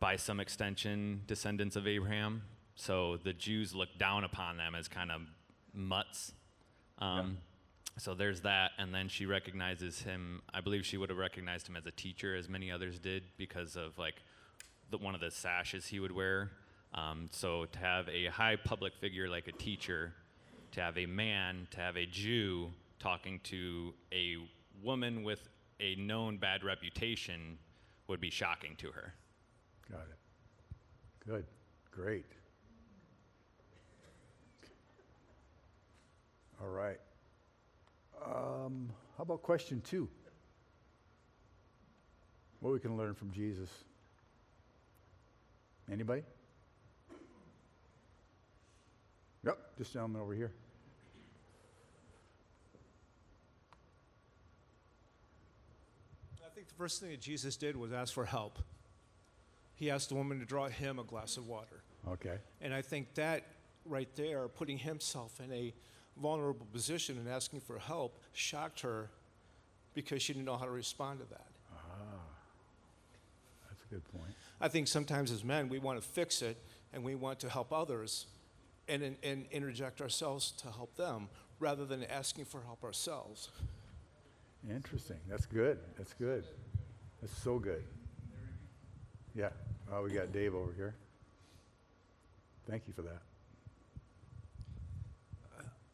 by 0.00 0.16
some 0.16 0.40
extension, 0.40 1.22
descendants 1.26 1.76
of 1.76 1.86
Abraham. 1.86 2.42
So 2.74 3.18
the 3.22 3.34
Jews 3.34 3.74
look 3.74 3.90
down 3.98 4.24
upon 4.24 4.56
them 4.56 4.74
as 4.74 4.88
kind 4.88 5.12
of 5.12 5.20
mutts. 5.74 6.32
Um, 6.98 7.38
So 7.98 8.14
there's 8.14 8.40
that. 8.40 8.70
And 8.78 8.94
then 8.94 9.08
she 9.08 9.26
recognizes 9.26 10.00
him. 10.00 10.40
I 10.54 10.62
believe 10.62 10.86
she 10.86 10.96
would 10.96 11.10
have 11.10 11.18
recognized 11.18 11.68
him 11.68 11.76
as 11.76 11.84
a 11.86 11.90
teacher, 11.90 12.34
as 12.34 12.48
many 12.48 12.70
others 12.70 12.98
did, 12.98 13.24
because 13.36 13.76
of 13.76 13.98
like 13.98 14.22
the, 14.90 14.96
one 14.96 15.14
of 15.14 15.20
the 15.20 15.30
sashes 15.30 15.86
he 15.86 16.00
would 16.00 16.12
wear. 16.12 16.50
Um, 16.94 17.28
so 17.30 17.66
to 17.66 17.78
have 17.78 18.08
a 18.08 18.26
high 18.26 18.56
public 18.56 18.94
figure 18.96 19.28
like 19.28 19.48
a 19.48 19.52
teacher, 19.52 20.14
to 20.72 20.80
have 20.80 20.96
a 20.96 21.06
man, 21.06 21.68
to 21.72 21.80
have 21.80 21.96
a 21.96 22.06
Jew 22.06 22.70
talking 22.98 23.38
to 23.44 23.92
a 24.12 24.36
woman 24.82 25.22
with 25.22 25.48
a 25.78 25.94
known 25.96 26.38
bad 26.38 26.64
reputation 26.64 27.58
would 28.08 28.20
be 28.20 28.30
shocking 28.30 28.76
to 28.76 28.90
her. 28.92 29.14
Got 29.90 30.02
it. 30.02 31.26
Good. 31.26 31.44
Great. 31.90 32.26
All 36.60 36.68
right. 36.68 36.98
Um, 38.24 38.92
how 39.16 39.22
about 39.22 39.42
question 39.42 39.80
two? 39.80 40.08
What 42.60 42.72
we 42.72 42.78
can 42.78 42.96
learn 42.96 43.14
from 43.14 43.32
Jesus? 43.32 43.70
Anybody? 45.90 46.22
Yep, 49.44 49.58
this 49.78 49.88
gentleman 49.88 50.20
over 50.20 50.34
here. 50.34 50.52
I 56.44 56.54
think 56.54 56.68
the 56.68 56.74
first 56.74 57.00
thing 57.00 57.10
that 57.10 57.20
Jesus 57.20 57.56
did 57.56 57.76
was 57.76 57.92
ask 57.92 58.12
for 58.12 58.26
help. 58.26 58.58
He 59.80 59.90
asked 59.90 60.10
the 60.10 60.14
woman 60.14 60.38
to 60.40 60.44
draw 60.44 60.68
him 60.68 60.98
a 60.98 61.04
glass 61.04 61.38
of 61.38 61.46
water. 61.46 61.82
Okay. 62.06 62.36
And 62.60 62.74
I 62.74 62.82
think 62.82 63.14
that 63.14 63.44
right 63.86 64.14
there, 64.14 64.46
putting 64.46 64.76
himself 64.76 65.40
in 65.42 65.50
a 65.50 65.72
vulnerable 66.18 66.66
position 66.70 67.16
and 67.16 67.26
asking 67.26 67.60
for 67.60 67.78
help, 67.78 68.20
shocked 68.34 68.80
her 68.82 69.08
because 69.94 70.20
she 70.20 70.34
didn't 70.34 70.44
know 70.44 70.58
how 70.58 70.66
to 70.66 70.70
respond 70.70 71.20
to 71.20 71.24
that. 71.30 71.46
Ah, 71.74 71.78
that's 73.70 73.82
a 73.90 73.94
good 73.94 74.04
point. 74.12 74.34
I 74.60 74.68
think 74.68 74.86
sometimes 74.86 75.32
as 75.32 75.44
men, 75.44 75.70
we 75.70 75.78
want 75.78 75.98
to 75.98 76.06
fix 76.06 76.42
it 76.42 76.58
and 76.92 77.02
we 77.02 77.14
want 77.14 77.40
to 77.40 77.48
help 77.48 77.72
others 77.72 78.26
and, 78.86 79.02
and, 79.02 79.16
and 79.22 79.46
interject 79.50 80.02
ourselves 80.02 80.50
to 80.58 80.70
help 80.70 80.94
them 80.96 81.30
rather 81.58 81.86
than 81.86 82.04
asking 82.04 82.44
for 82.44 82.60
help 82.66 82.84
ourselves. 82.84 83.48
Interesting. 84.68 85.16
That's 85.26 85.46
good. 85.46 85.78
That's 85.96 86.12
good. 86.12 86.44
That's 87.22 87.42
so 87.42 87.58
good. 87.58 87.82
Yeah. 89.34 89.50
Oh, 89.92 90.02
we 90.02 90.10
got 90.10 90.32
Dave 90.32 90.54
over 90.54 90.72
here. 90.72 90.94
Thank 92.68 92.84
you 92.86 92.92
for 92.92 93.02
that. 93.02 93.22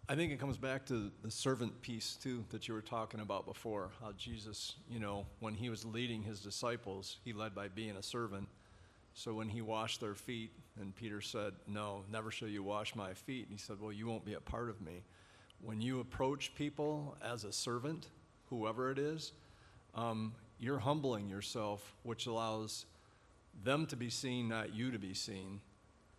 I 0.09 0.15
think 0.15 0.31
it 0.31 0.39
comes 0.39 0.57
back 0.57 0.87
to 0.87 1.11
the 1.25 1.31
servant 1.31 1.83
piece 1.83 2.17
too 2.23 2.45
that 2.51 2.69
you 2.69 2.75
were 2.75 2.81
talking 2.81 3.21
about 3.21 3.45
before. 3.45 3.91
How 4.01 4.13
Jesus, 4.13 4.77
you 4.89 5.01
know, 5.01 5.27
when 5.41 5.53
he 5.53 5.69
was 5.69 5.85
leading 5.85 6.23
his 6.23 6.39
disciples, 6.39 7.17
he 7.25 7.33
led 7.33 7.55
by 7.57 7.69
being 7.69 7.97
a 7.97 8.03
servant. 8.03 8.47
So 9.15 9.35
when 9.35 9.49
he 9.49 9.63
washed 9.63 10.01
their 10.01 10.15
feet, 10.15 10.53
and 10.81 10.95
Peter 10.95 11.21
said, 11.21 11.55
No, 11.67 12.05
never 12.13 12.31
shall 12.31 12.49
you 12.49 12.63
wash 12.63 12.95
my 12.95 13.15
feet. 13.15 13.49
And 13.49 13.59
he 13.59 13.59
said, 13.59 13.81
Well, 13.81 13.93
you 13.93 14.07
won't 14.07 14.25
be 14.25 14.35
a 14.35 14.41
part 14.41 14.69
of 14.69 14.81
me. 14.81 15.03
When 15.61 15.81
you 15.81 16.01
approach 16.01 16.55
people 16.55 17.17
as 17.21 17.45
a 17.45 17.53
servant, 17.53 18.07
whoever 18.49 18.93
it 18.93 18.99
is, 18.99 19.33
um, 19.95 20.35
you're 20.61 20.79
humbling 20.79 21.29
yourself, 21.29 21.97
which 22.05 22.27
allows 22.27 22.87
them 23.63 23.87
to 23.87 23.97
be 23.97 24.11
seen, 24.11 24.49
not 24.49 24.75
you 24.75 24.91
to 24.91 24.99
be 24.99 25.15
seen. 25.15 25.61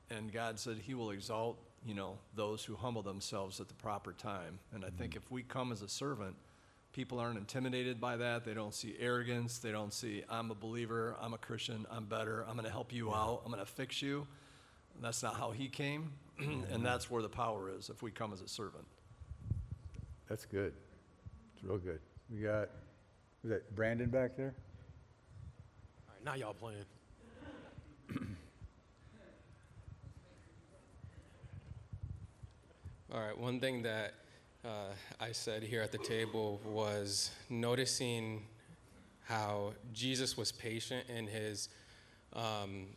And 0.10 0.32
God 0.32 0.60
said 0.60 0.77
He 0.77 0.94
will 0.94 1.12
exalt, 1.12 1.60
you 1.86 1.94
know, 1.94 2.17
those 2.36 2.63
who 2.63 2.75
humble 2.75 3.01
themselves 3.01 3.60
at 3.60 3.67
the 3.67 3.74
proper 3.74 4.13
time. 4.13 4.60
And 4.74 4.86
I 4.86 4.89
think 4.89 5.12
mm-hmm. 5.12 5.24
if 5.24 5.32
we 5.32 5.44
come 5.44 5.72
as 5.72 5.82
a 5.82 5.89
servant, 5.89 6.36
people 6.94 7.20
aren't 7.20 7.38
intimidated 7.38 8.00
by 8.00 8.17
that. 8.17 8.46
They 8.46 8.53
don't 8.53 8.74
see 8.74 8.96
arrogance. 9.00 9.60
They 9.60 9.72
don't 9.72 9.94
see, 9.94 10.24
I'm 10.29 10.51
a 10.51 10.56
believer, 10.56 11.15
I'm 11.22 11.34
a 11.34 11.38
Christian, 11.38 11.86
I'm 11.91 12.06
better, 12.06 12.46
I'm 12.48 12.53
going 12.53 12.65
to 12.65 12.72
help 12.72 12.94
you 12.94 13.13
out, 13.13 13.41
I'm 13.46 13.51
going 13.51 13.63
to 13.63 13.72
fix 13.72 14.01
you. 14.01 14.27
That's 15.01 15.22
not 15.22 15.36
how 15.36 15.51
He 15.51 15.67
came. 15.67 16.13
and 16.39 16.86
that's 16.86 17.10
where 17.10 17.22
the 17.22 17.29
power 17.29 17.70
is 17.75 17.89
if 17.89 18.01
we 18.01 18.12
come 18.12 18.34
as 18.34 18.41
a 18.41 18.48
servant. 18.48 18.86
That's 20.29 20.46
good. 20.46 20.74
It's 21.56 21.63
real 21.63 21.77
good. 21.77 22.00
We 22.29 22.41
got, 22.41 22.70
was 23.44 23.51
that 23.51 23.75
Brandon 23.75 24.10
back 24.10 24.36
there? 24.36 24.53
All 26.08 26.13
right, 26.13 26.25
now 26.25 26.34
y'all 26.36 26.53
playing. 26.53 26.84
All 33.09 33.21
right, 33.21 33.37
one 33.37 33.61
thing 33.61 33.83
that 33.83 34.15
uh, 34.65 34.89
I 35.17 35.31
said 35.31 35.63
here 35.63 35.81
at 35.81 35.93
the 35.93 35.97
table 35.97 36.59
was 36.65 37.31
noticing 37.49 38.43
how 39.23 39.71
Jesus 39.93 40.35
was 40.35 40.51
patient 40.51 41.05
in 41.07 41.25
his 41.25 41.69
um, 42.33 42.87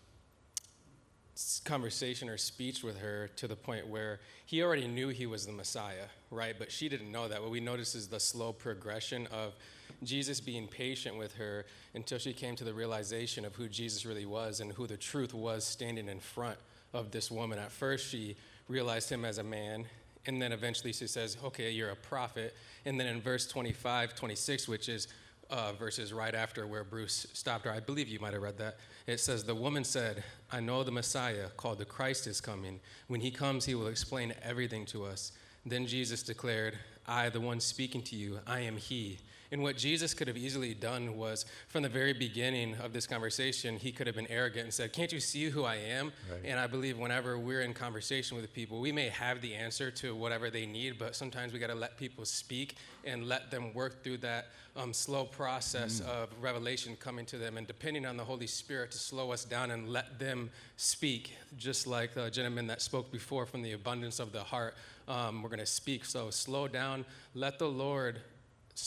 conversation 1.65 2.29
or 2.29 2.39
speech 2.39 2.83
with 2.83 2.99
her 2.99 3.31
to 3.37 3.47
the 3.47 3.55
point 3.55 3.87
where 3.87 4.19
he 4.47 4.65
already 4.65 4.89
knew 4.89 5.11
he 5.11 5.27
was 5.27 5.47
the 5.47 5.53
Messiah, 5.53 6.07
right? 6.33 6.57
But 6.59 6.73
she 6.73 6.89
didn't 6.89 7.13
know 7.13 7.29
that. 7.29 7.41
What 7.41 7.53
we 7.53 7.61
notice 7.61 7.95
is 7.95 8.09
the 8.09 8.19
slow 8.19 8.53
progression 8.53 9.29
of 9.29 9.55
Jesus 10.03 10.41
being 10.41 10.67
patient 10.67 11.19
with 11.19 11.37
her 11.37 11.67
until 11.95 12.19
she 12.19 12.33
came 12.33 12.57
to 12.57 12.65
the 12.65 12.75
realization 12.75 13.45
of 13.45 13.55
who 13.55 13.69
Jesus 13.69 14.05
really 14.05 14.27
was 14.27 14.59
and 14.59 14.73
who 14.73 14.89
the 14.89 14.97
truth 14.97 15.33
was 15.33 15.65
standing 15.65 16.09
in 16.09 16.19
front 16.19 16.59
of 16.93 17.13
this 17.13 17.31
woman. 17.31 17.61
At 17.61 17.71
first, 17.71 18.09
she 18.09 18.35
realized 18.67 19.11
him 19.11 19.25
as 19.25 19.39
a 19.39 19.45
man. 19.45 19.85
And 20.27 20.41
then 20.41 20.53
eventually 20.53 20.93
she 20.93 21.07
says, 21.07 21.37
Okay, 21.43 21.71
you're 21.71 21.91
a 21.91 21.97
prophet. 21.97 22.55
And 22.85 22.99
then 22.99 23.07
in 23.07 23.21
verse 23.21 23.47
25, 23.47 24.15
26, 24.15 24.69
which 24.69 24.89
is 24.89 25.09
uh, 25.51 25.73
verses 25.73 26.13
right 26.13 26.35
after 26.35 26.67
where 26.67 26.85
Bruce 26.85 27.27
stopped 27.33 27.65
her. 27.65 27.73
I 27.73 27.81
believe 27.81 28.09
you 28.09 28.21
might 28.21 28.33
have 28.33 28.43
read 28.43 28.59
that. 28.59 28.77
It 29.07 29.21
says, 29.21 29.45
The 29.45 29.55
woman 29.55 29.85
said, 29.85 30.23
I 30.51 30.61
know 30.61 30.83
the 30.83 30.93
Messiah, 30.93 31.49
called 31.57 31.79
the 31.79 31.85
Christ, 31.85 32.27
is 32.27 32.41
coming. 32.41 32.81
When 33.09 33.21
he 33.21 33.31
comes, 33.31 33.65
he 33.65 33.75
will 33.75 33.89
explain 33.89 34.33
everything 34.43 34.87
to 34.87 35.05
us. 35.05 35.33
Then 35.67 35.87
Jesus 35.87 36.23
declared, 36.23 36.79
I, 37.07 37.29
the 37.29 37.41
one 37.41 37.61
speaking 37.61 38.03
to 38.03 38.17
you, 38.17 38.39
I 38.47 38.61
am 38.61 38.77
he. 38.77 39.19
And 39.53 39.63
what 39.63 39.77
Jesus 39.77 40.15
could 40.15 40.29
have 40.29 40.37
easily 40.37 40.75
done 40.75 41.17
was, 41.17 41.45
from 41.69 41.83
the 41.83 41.89
very 41.89 42.13
beginning 42.13 42.77
of 42.77 42.93
this 42.93 43.07
conversation, 43.07 43.77
he 43.77 43.91
could 43.91 44.07
have 44.07 44.17
been 44.17 44.31
arrogant 44.31 44.65
and 44.65 44.75
said, 44.75 44.93
Can't 44.93 45.13
you 45.13 45.21
see 45.21 45.49
who 45.51 45.65
I 45.65 45.77
am? 45.77 46.13
Right. 46.31 46.41
And 46.45 46.61
I 46.61 46.67
believe 46.67 46.99
whenever 46.99 47.39
we're 47.39 47.63
in 47.63 47.75
conversation 47.75 48.37
with 48.37 48.53
people, 48.53 48.81
we 48.81 48.93
may 48.93 49.09
have 49.09 49.41
the 49.41 49.55
answer 49.55 49.91
to 49.93 50.15
whatever 50.15 50.51
they 50.51 50.67
need, 50.67 50.99
but 50.99 51.17
sometimes 51.17 51.53
we 51.53 51.59
got 51.59 51.69
to 51.69 51.75
let 51.75 51.97
people 51.97 52.25
speak 52.25 52.77
and 53.05 53.27
let 53.27 53.51
them 53.51 53.75
work 53.75 54.05
through 54.05 54.19
that 54.19 54.49
um, 54.77 54.93
slow 54.93 55.25
process 55.25 56.01
of 56.01 56.29
revelation 56.41 56.97
coming 56.97 57.27
to 57.27 57.39
them, 57.39 57.57
and 57.57 57.67
depending 57.67 58.07
on 58.07 58.17
the 58.17 58.25
Holy 58.25 58.47
Spirit 58.47 58.93
to 58.93 58.99
slow 58.99 59.33
us 59.33 59.45
down 59.45 59.73
and 59.73 59.89
let 59.89 60.19
them 60.19 60.51
speak, 60.77 61.35
just 61.57 61.87
like 61.87 62.15
the 62.15 62.31
gentleman 62.31 62.67
that 62.69 62.81
spoke 62.81 63.11
before 63.11 63.47
from 63.47 63.63
the 63.63 63.73
abundance 63.73 64.21
of 64.21 64.33
the 64.33 64.43
heart. 64.43 64.75
Um, 65.09 65.43
we're 65.43 65.49
going 65.49 65.59
to 65.59 65.67
speak. 65.67 66.05
So 66.05 66.31
slow 66.31 66.69
down, 66.69 67.05
let 67.35 67.59
the 67.59 67.69
Lord 67.69 68.21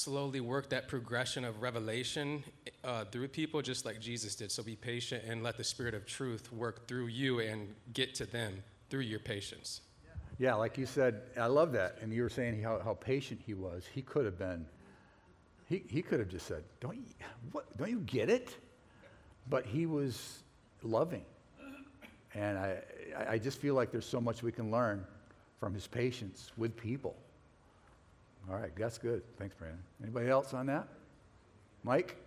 slowly 0.02 0.42
work 0.42 0.70
that 0.70 0.88
progression 0.88 1.44
of 1.46 1.62
revelation 1.62 2.44
uh, 2.84 3.06
through 3.06 3.28
people 3.30 3.62
just 3.62 3.86
like 3.86 4.00
Jesus 4.00 4.36
did. 4.36 4.52
So 4.52 4.64
be 4.64 4.76
patient 4.76 5.24
and 5.28 5.44
let 5.44 5.58
the 5.58 5.64
Spirit 5.64 5.94
of 5.94 6.06
truth 6.06 6.52
work 6.52 6.88
through 6.88 7.08
you 7.08 7.40
and 7.40 7.74
get 7.94 8.16
to 8.16 8.26
them 8.26 8.64
through 8.90 9.02
your 9.02 9.20
patience. 9.20 9.82
Yeah, 10.40 10.56
like 10.56 10.78
you 10.78 10.86
said, 10.86 11.22
I 11.40 11.46
love 11.46 11.72
that. 11.74 11.98
And 12.02 12.12
you 12.12 12.24
were 12.24 12.30
saying 12.30 12.62
how, 12.62 12.80
how 12.84 12.94
patient 12.96 13.42
he 13.46 13.54
was. 13.54 13.86
He 13.94 14.02
could 14.02 14.26
have 14.26 14.38
been, 14.38 14.66
he, 15.70 15.84
he 15.88 16.02
could 16.02 16.20
have 16.20 16.30
just 16.30 16.48
said, 16.48 16.64
don't 16.80 16.96
you, 16.98 17.04
what, 17.52 17.78
don't 17.78 17.90
you 17.90 18.00
get 18.00 18.30
it? 18.30 18.56
But 19.50 19.66
he 19.66 19.86
was 19.86 20.40
loving. 20.82 21.24
And 22.34 22.58
I, 22.58 22.78
I- 23.18 23.34
I 23.34 23.38
just 23.38 23.60
feel 23.60 23.76
like 23.76 23.92
there's 23.92 24.08
so 24.08 24.20
much 24.20 24.42
we 24.42 24.52
can 24.52 24.72
learn 24.72 25.06
from 25.60 25.74
his 25.74 25.86
patience 25.86 26.52
with 26.58 26.76
people. 26.76 27.16
All 28.50 28.56
right, 28.58 28.72
that's 28.76 28.98
good. 28.98 29.24
Thanks, 29.38 29.56
Brandon. 29.56 29.80
Anybody 30.02 30.30
else 30.30 30.54
on 30.54 30.66
that? 30.68 30.88
Mike? 31.84 32.18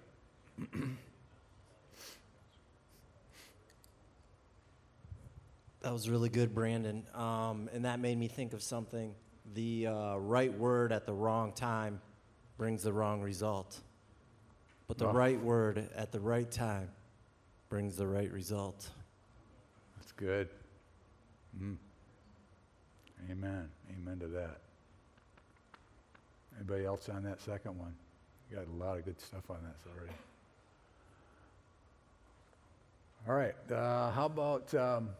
That 5.83 5.92
was 5.92 6.09
really 6.11 6.29
good, 6.29 6.55
Brandon. 6.55 7.05
Um, 7.14 7.68
and 7.72 7.85
that 7.85 8.00
made 8.00 8.18
me 8.18 8.29
think 8.29 8.52
of 8.52 8.62
something. 8.62 9.14
The 9.55 9.87
uh, 9.87 10.16
right 10.16 10.52
word 10.57 10.92
at 10.92 11.07
the 11.07 11.12
wrong 11.12 11.52
time 11.52 12.00
brings 12.59 12.83
the 12.83 12.92
wrong 12.92 13.20
result. 13.20 13.81
But 14.88 14.98
the 14.98 15.07
Oh. 15.09 15.12
right 15.12 15.40
word 15.40 15.88
at 15.94 16.12
the 16.12 16.20
right 16.20 16.50
time 16.50 16.90
brings 17.68 17.96
the 17.96 18.07
right 18.07 18.31
result. 18.33 18.88
That's 19.96 20.12
good. 20.12 20.48
Mm. 21.61 21.76
Amen. 23.31 23.68
Amen 23.90 24.18
to 24.20 24.26
that. 24.29 24.61
Anybody 26.57 26.85
else 26.85 27.09
on 27.09 27.23
that 27.25 27.40
second 27.40 27.79
one? 27.79 27.95
You 28.51 28.57
got 28.57 28.66
a 28.66 28.85
lot 28.85 28.99
of 28.99 29.05
good 29.05 29.21
stuff 29.21 29.51
on 29.51 29.59
that 29.62 29.77
already. 29.90 30.12
All 33.29 33.35
right. 33.35 33.73
Uh, 33.73 34.11
how 34.12 34.27
about 34.27 34.73
um, 34.75 35.11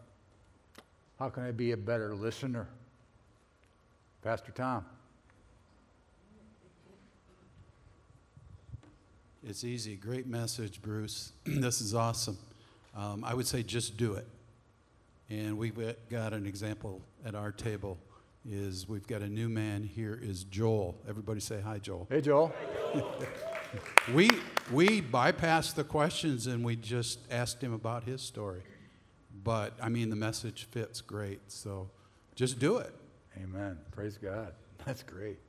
how 1.19 1.29
can 1.29 1.43
I 1.43 1.51
be 1.51 1.71
a 1.71 1.77
better 1.77 2.15
listener? 2.15 2.67
Pastor 4.23 4.51
Tom. 4.51 4.85
It's 9.45 9.63
easy. 9.63 9.95
Great 9.95 10.27
message, 10.27 10.81
Bruce. 10.81 11.31
this 11.45 11.81
is 11.81 11.93
awesome. 11.93 12.37
Um, 12.95 13.23
I 13.23 13.33
would 13.33 13.47
say 13.47 13.63
just 13.63 13.95
do 13.95 14.13
it. 14.13 14.27
And 15.29 15.57
we've 15.57 15.77
got 16.09 16.33
an 16.33 16.45
example 16.45 17.01
at 17.25 17.35
our 17.35 17.51
table. 17.51 17.97
Is 18.49 18.87
we've 18.87 19.05
got 19.05 19.21
a 19.21 19.27
new 19.27 19.49
man 19.49 19.83
here. 19.83 20.17
Is 20.21 20.45
Joel? 20.45 20.97
Everybody 21.07 21.41
say 21.41 21.59
hi, 21.59 21.79
Joel. 21.79 22.07
Hey, 22.09 22.21
Joel. 22.21 22.53
We 24.13 24.29
we 24.71 25.01
bypassed 25.01 25.75
the 25.75 25.83
questions 25.83 26.47
and 26.47 26.63
we 26.63 26.77
just 26.77 27.19
asked 27.29 27.61
him 27.61 27.73
about 27.73 28.05
his 28.05 28.21
story. 28.21 28.61
But 29.43 29.73
I 29.81 29.89
mean, 29.89 30.09
the 30.09 30.15
message 30.15 30.67
fits 30.71 31.01
great. 31.01 31.41
So 31.51 31.89
just 32.35 32.59
do 32.59 32.77
it. 32.77 32.93
Amen. 33.35 33.77
Praise 33.91 34.17
God. 34.17 34.53
That's 34.85 35.03
great. 35.03 35.39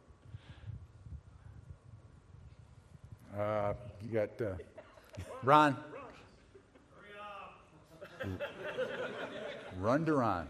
Uh, 3.39 3.75
you 4.03 4.09
got 4.09 4.41
uh, 4.41 4.55
Ron. 5.45 5.77
Run 9.79 10.05
to 10.07 10.15
Ron. 10.15 10.49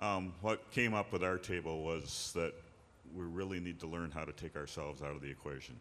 Um, 0.00 0.32
what 0.40 0.70
came 0.70 0.94
up 0.94 1.12
with 1.12 1.22
our 1.22 1.36
table 1.36 1.82
was 1.82 2.32
that 2.34 2.54
we 3.14 3.24
really 3.24 3.60
need 3.60 3.78
to 3.80 3.86
learn 3.86 4.10
how 4.10 4.24
to 4.24 4.32
take 4.32 4.56
ourselves 4.56 5.02
out 5.02 5.14
of 5.14 5.20
the 5.20 5.28
equation. 5.30 5.78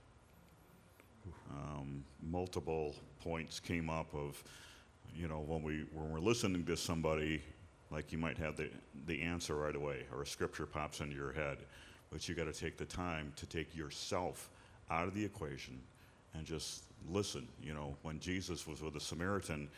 Um, 1.51 2.03
multiple 2.29 2.95
points 3.21 3.61
came 3.61 3.89
up 3.89 4.13
of, 4.13 4.43
you 5.15 5.27
know, 5.27 5.39
when 5.47 5.63
we 5.63 5.85
when 5.93 6.11
we're 6.11 6.19
listening 6.19 6.65
to 6.65 6.75
somebody, 6.75 7.41
like 7.91 8.11
you 8.11 8.17
might 8.17 8.37
have 8.37 8.57
the 8.57 8.69
the 9.07 9.21
answer 9.21 9.55
right 9.55 9.75
away, 9.75 10.05
or 10.13 10.23
a 10.23 10.27
scripture 10.27 10.65
pops 10.65 10.99
into 10.99 11.15
your 11.15 11.31
head, 11.31 11.57
but 12.11 12.27
you 12.27 12.35
got 12.35 12.45
to 12.45 12.53
take 12.53 12.77
the 12.77 12.85
time 12.85 13.31
to 13.37 13.45
take 13.45 13.73
yourself 13.75 14.49
out 14.91 15.07
of 15.07 15.13
the 15.13 15.23
equation 15.23 15.79
and 16.33 16.45
just 16.45 16.83
listen. 17.09 17.47
You 17.63 17.73
know, 17.73 17.95
when 18.01 18.19
Jesus 18.19 18.67
was 18.67 18.81
with 18.81 18.95
the 18.95 18.99
Samaritan, 18.99 19.69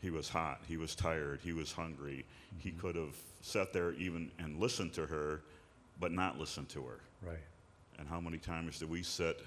he 0.00 0.10
was 0.10 0.28
hot, 0.28 0.60
he 0.68 0.76
was 0.76 0.94
tired, 0.94 1.40
he 1.42 1.52
was 1.52 1.72
hungry. 1.72 2.24
He 2.58 2.70
mm-hmm. 2.70 2.80
could 2.80 2.96
have 2.96 3.16
sat 3.42 3.72
there 3.72 3.92
even 3.92 4.30
and 4.38 4.58
listened 4.58 4.92
to 4.94 5.06
her, 5.06 5.42
but 6.00 6.12
not 6.12 6.38
listened 6.38 6.68
to 6.70 6.82
her. 6.82 7.00
Right. 7.22 7.38
And 7.98 8.08
how 8.08 8.20
many 8.20 8.38
times 8.38 8.78
do 8.78 8.86
we 8.86 9.02
sit 9.02 9.40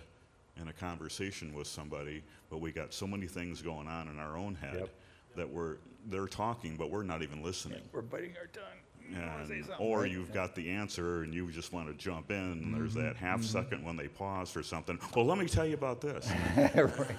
in 0.59 0.67
a 0.67 0.73
conversation 0.73 1.53
with 1.53 1.67
somebody, 1.67 2.23
but 2.49 2.59
we 2.59 2.71
got 2.71 2.93
so 2.93 3.07
many 3.07 3.27
things 3.27 3.61
going 3.61 3.87
on 3.87 4.07
in 4.07 4.19
our 4.19 4.37
own 4.37 4.55
head 4.55 4.79
Yep. 4.79 4.89
that 5.35 5.49
we're 5.49 5.77
they're 6.07 6.27
talking, 6.27 6.75
but 6.75 6.89
we're 6.89 7.03
not 7.03 7.21
even 7.21 7.43
listening. 7.43 7.81
We're 7.91 8.01
biting 8.01 8.33
our 8.39 8.47
tongue. 8.47 8.63
And, 9.15 9.65
or 9.79 10.05
you've 10.05 10.31
got 10.31 10.55
the 10.55 10.69
answer 10.69 11.23
and 11.23 11.33
you 11.33 11.51
just 11.51 11.73
want 11.73 11.87
to 11.87 11.93
jump 11.95 12.29
in, 12.29 12.37
and 12.37 12.73
there's 12.73 12.93
mm-hmm. 12.93 13.07
that 13.07 13.15
half 13.15 13.39
mm-hmm. 13.39 13.47
second 13.47 13.83
when 13.83 13.97
they 13.97 14.07
pause 14.07 14.51
for 14.51 14.61
something. 14.61 14.99
Well, 15.15 15.25
let 15.25 15.39
me 15.39 15.47
tell 15.47 15.65
you 15.65 15.73
about 15.73 15.99
this. 15.99 16.31
right. 16.57 17.15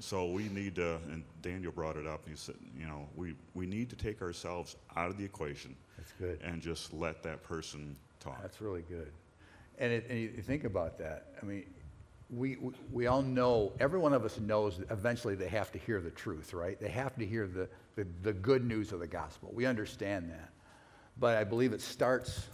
So 0.00 0.26
we 0.26 0.48
need 0.48 0.76
to, 0.76 0.98
and 1.10 1.24
Daniel 1.42 1.72
brought 1.72 1.96
it 1.96 2.06
up. 2.06 2.24
And 2.26 2.34
he 2.34 2.38
said, 2.38 2.54
you 2.78 2.86
know, 2.86 3.08
we, 3.16 3.34
we 3.54 3.66
need 3.66 3.90
to 3.90 3.96
take 3.96 4.22
ourselves 4.22 4.76
out 4.96 5.10
of 5.10 5.18
the 5.18 5.24
equation 5.24 5.74
That's 5.96 6.12
good. 6.12 6.40
and 6.42 6.62
just 6.62 6.92
let 6.92 7.22
that 7.24 7.42
person 7.42 7.96
talk. 8.20 8.40
That's 8.40 8.60
really 8.60 8.82
good. 8.82 9.10
And, 9.78 9.92
it, 9.92 10.06
and 10.08 10.18
you 10.18 10.28
think 10.42 10.64
about 10.64 10.98
that. 10.98 11.34
I 11.42 11.46
mean, 11.46 11.64
we, 12.30 12.56
we, 12.56 12.72
we 12.92 13.06
all 13.06 13.22
know, 13.22 13.72
every 13.80 13.98
one 13.98 14.12
of 14.12 14.24
us 14.24 14.38
knows 14.38 14.78
that 14.78 14.90
eventually 14.90 15.34
they 15.34 15.48
have 15.48 15.72
to 15.72 15.78
hear 15.78 16.00
the 16.00 16.10
truth, 16.10 16.52
right? 16.52 16.78
They 16.80 16.90
have 16.90 17.16
to 17.16 17.26
hear 17.26 17.46
the, 17.46 17.68
the, 17.96 18.06
the 18.22 18.32
good 18.32 18.64
news 18.64 18.92
of 18.92 19.00
the 19.00 19.06
gospel. 19.06 19.50
We 19.52 19.66
understand 19.66 20.30
that. 20.30 20.50
But 21.18 21.36
I 21.36 21.44
believe 21.44 21.72
it 21.72 21.80
starts, 21.80 22.46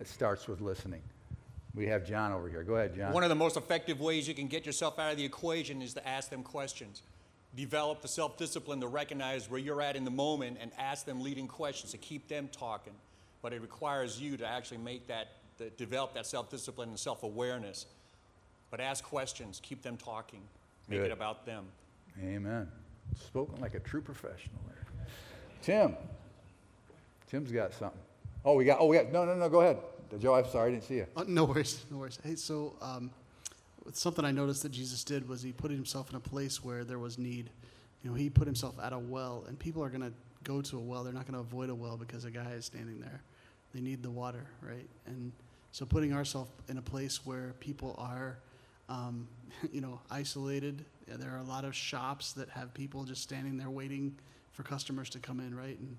it 0.00 0.08
starts 0.08 0.46
with 0.48 0.60
listening. 0.60 1.02
We 1.78 1.86
have 1.86 2.04
John 2.04 2.32
over 2.32 2.48
here. 2.48 2.64
Go 2.64 2.74
ahead, 2.74 2.96
John. 2.96 3.12
One 3.12 3.22
of 3.22 3.28
the 3.28 3.36
most 3.36 3.56
effective 3.56 4.00
ways 4.00 4.26
you 4.26 4.34
can 4.34 4.48
get 4.48 4.66
yourself 4.66 4.98
out 4.98 5.12
of 5.12 5.16
the 5.16 5.24
equation 5.24 5.80
is 5.80 5.94
to 5.94 6.06
ask 6.06 6.28
them 6.28 6.42
questions. 6.42 7.02
Develop 7.54 8.02
the 8.02 8.08
self 8.08 8.36
discipline 8.36 8.80
to 8.80 8.88
recognize 8.88 9.48
where 9.48 9.60
you're 9.60 9.80
at 9.80 9.94
in 9.94 10.04
the 10.04 10.10
moment 10.10 10.58
and 10.60 10.72
ask 10.76 11.06
them 11.06 11.22
leading 11.22 11.46
questions 11.46 11.92
to 11.92 11.98
keep 11.98 12.26
them 12.26 12.48
talking. 12.50 12.94
But 13.42 13.52
it 13.52 13.62
requires 13.62 14.20
you 14.20 14.36
to 14.38 14.46
actually 14.46 14.78
make 14.78 15.06
that, 15.06 15.28
to 15.58 15.70
develop 15.70 16.14
that 16.14 16.26
self 16.26 16.50
discipline 16.50 16.88
and 16.88 16.98
self 16.98 17.22
awareness. 17.22 17.86
But 18.72 18.80
ask 18.80 19.04
questions, 19.04 19.60
keep 19.62 19.80
them 19.80 19.96
talking, 19.96 20.40
make 20.88 20.98
Good. 20.98 21.06
it 21.06 21.12
about 21.12 21.46
them. 21.46 21.64
Amen. 22.20 22.66
Spoken 23.14 23.60
like 23.60 23.76
a 23.76 23.80
true 23.80 24.02
professional 24.02 24.58
there. 24.66 25.06
Tim. 25.62 25.96
Tim's 27.28 27.52
got 27.52 27.72
something. 27.72 28.00
Oh, 28.44 28.54
we 28.54 28.64
got, 28.64 28.80
oh, 28.80 28.86
we 28.86 28.96
got, 28.96 29.12
no, 29.12 29.24
no, 29.24 29.36
no, 29.36 29.48
go 29.48 29.60
ahead. 29.60 29.78
Joe, 30.16 30.34
I'm 30.34 30.48
sorry, 30.48 30.68
I 30.68 30.72
didn't 30.72 30.84
see 30.84 30.96
you. 30.96 31.06
Uh, 31.16 31.24
no 31.26 31.44
worries, 31.44 31.84
no 31.90 31.98
worries. 31.98 32.18
Hey, 32.24 32.34
so 32.34 32.74
um, 32.80 33.10
something 33.92 34.24
I 34.24 34.32
noticed 34.32 34.62
that 34.62 34.72
Jesus 34.72 35.04
did 35.04 35.28
was 35.28 35.42
he 35.42 35.52
put 35.52 35.70
himself 35.70 36.10
in 36.10 36.16
a 36.16 36.20
place 36.20 36.64
where 36.64 36.84
there 36.84 36.98
was 36.98 37.18
need. 37.18 37.50
You 38.02 38.10
know, 38.10 38.16
he 38.16 38.30
put 38.30 38.46
himself 38.46 38.76
at 38.82 38.92
a 38.92 38.98
well, 38.98 39.44
and 39.48 39.58
people 39.58 39.82
are 39.84 39.90
going 39.90 40.02
to 40.02 40.12
go 40.44 40.62
to 40.62 40.76
a 40.78 40.80
well. 40.80 41.04
They're 41.04 41.12
not 41.12 41.26
going 41.26 41.34
to 41.34 41.40
avoid 41.40 41.68
a 41.68 41.74
well 41.74 41.96
because 41.96 42.24
a 42.24 42.30
guy 42.30 42.50
is 42.52 42.64
standing 42.64 43.00
there. 43.00 43.20
They 43.74 43.80
need 43.80 44.02
the 44.02 44.10
water, 44.10 44.46
right? 44.62 44.88
And 45.06 45.32
so 45.72 45.84
putting 45.84 46.12
ourselves 46.12 46.50
in 46.68 46.78
a 46.78 46.82
place 46.82 47.26
where 47.26 47.54
people 47.60 47.94
are, 47.98 48.38
um, 48.88 49.28
you 49.72 49.80
know, 49.80 50.00
isolated. 50.10 50.84
There 51.06 51.30
are 51.30 51.38
a 51.38 51.48
lot 51.48 51.64
of 51.64 51.74
shops 51.74 52.32
that 52.32 52.48
have 52.50 52.72
people 52.74 53.04
just 53.04 53.22
standing 53.22 53.56
there 53.56 53.70
waiting 53.70 54.14
for 54.52 54.62
customers 54.62 55.10
to 55.10 55.18
come 55.18 55.40
in, 55.40 55.54
right? 55.54 55.78
And 55.78 55.96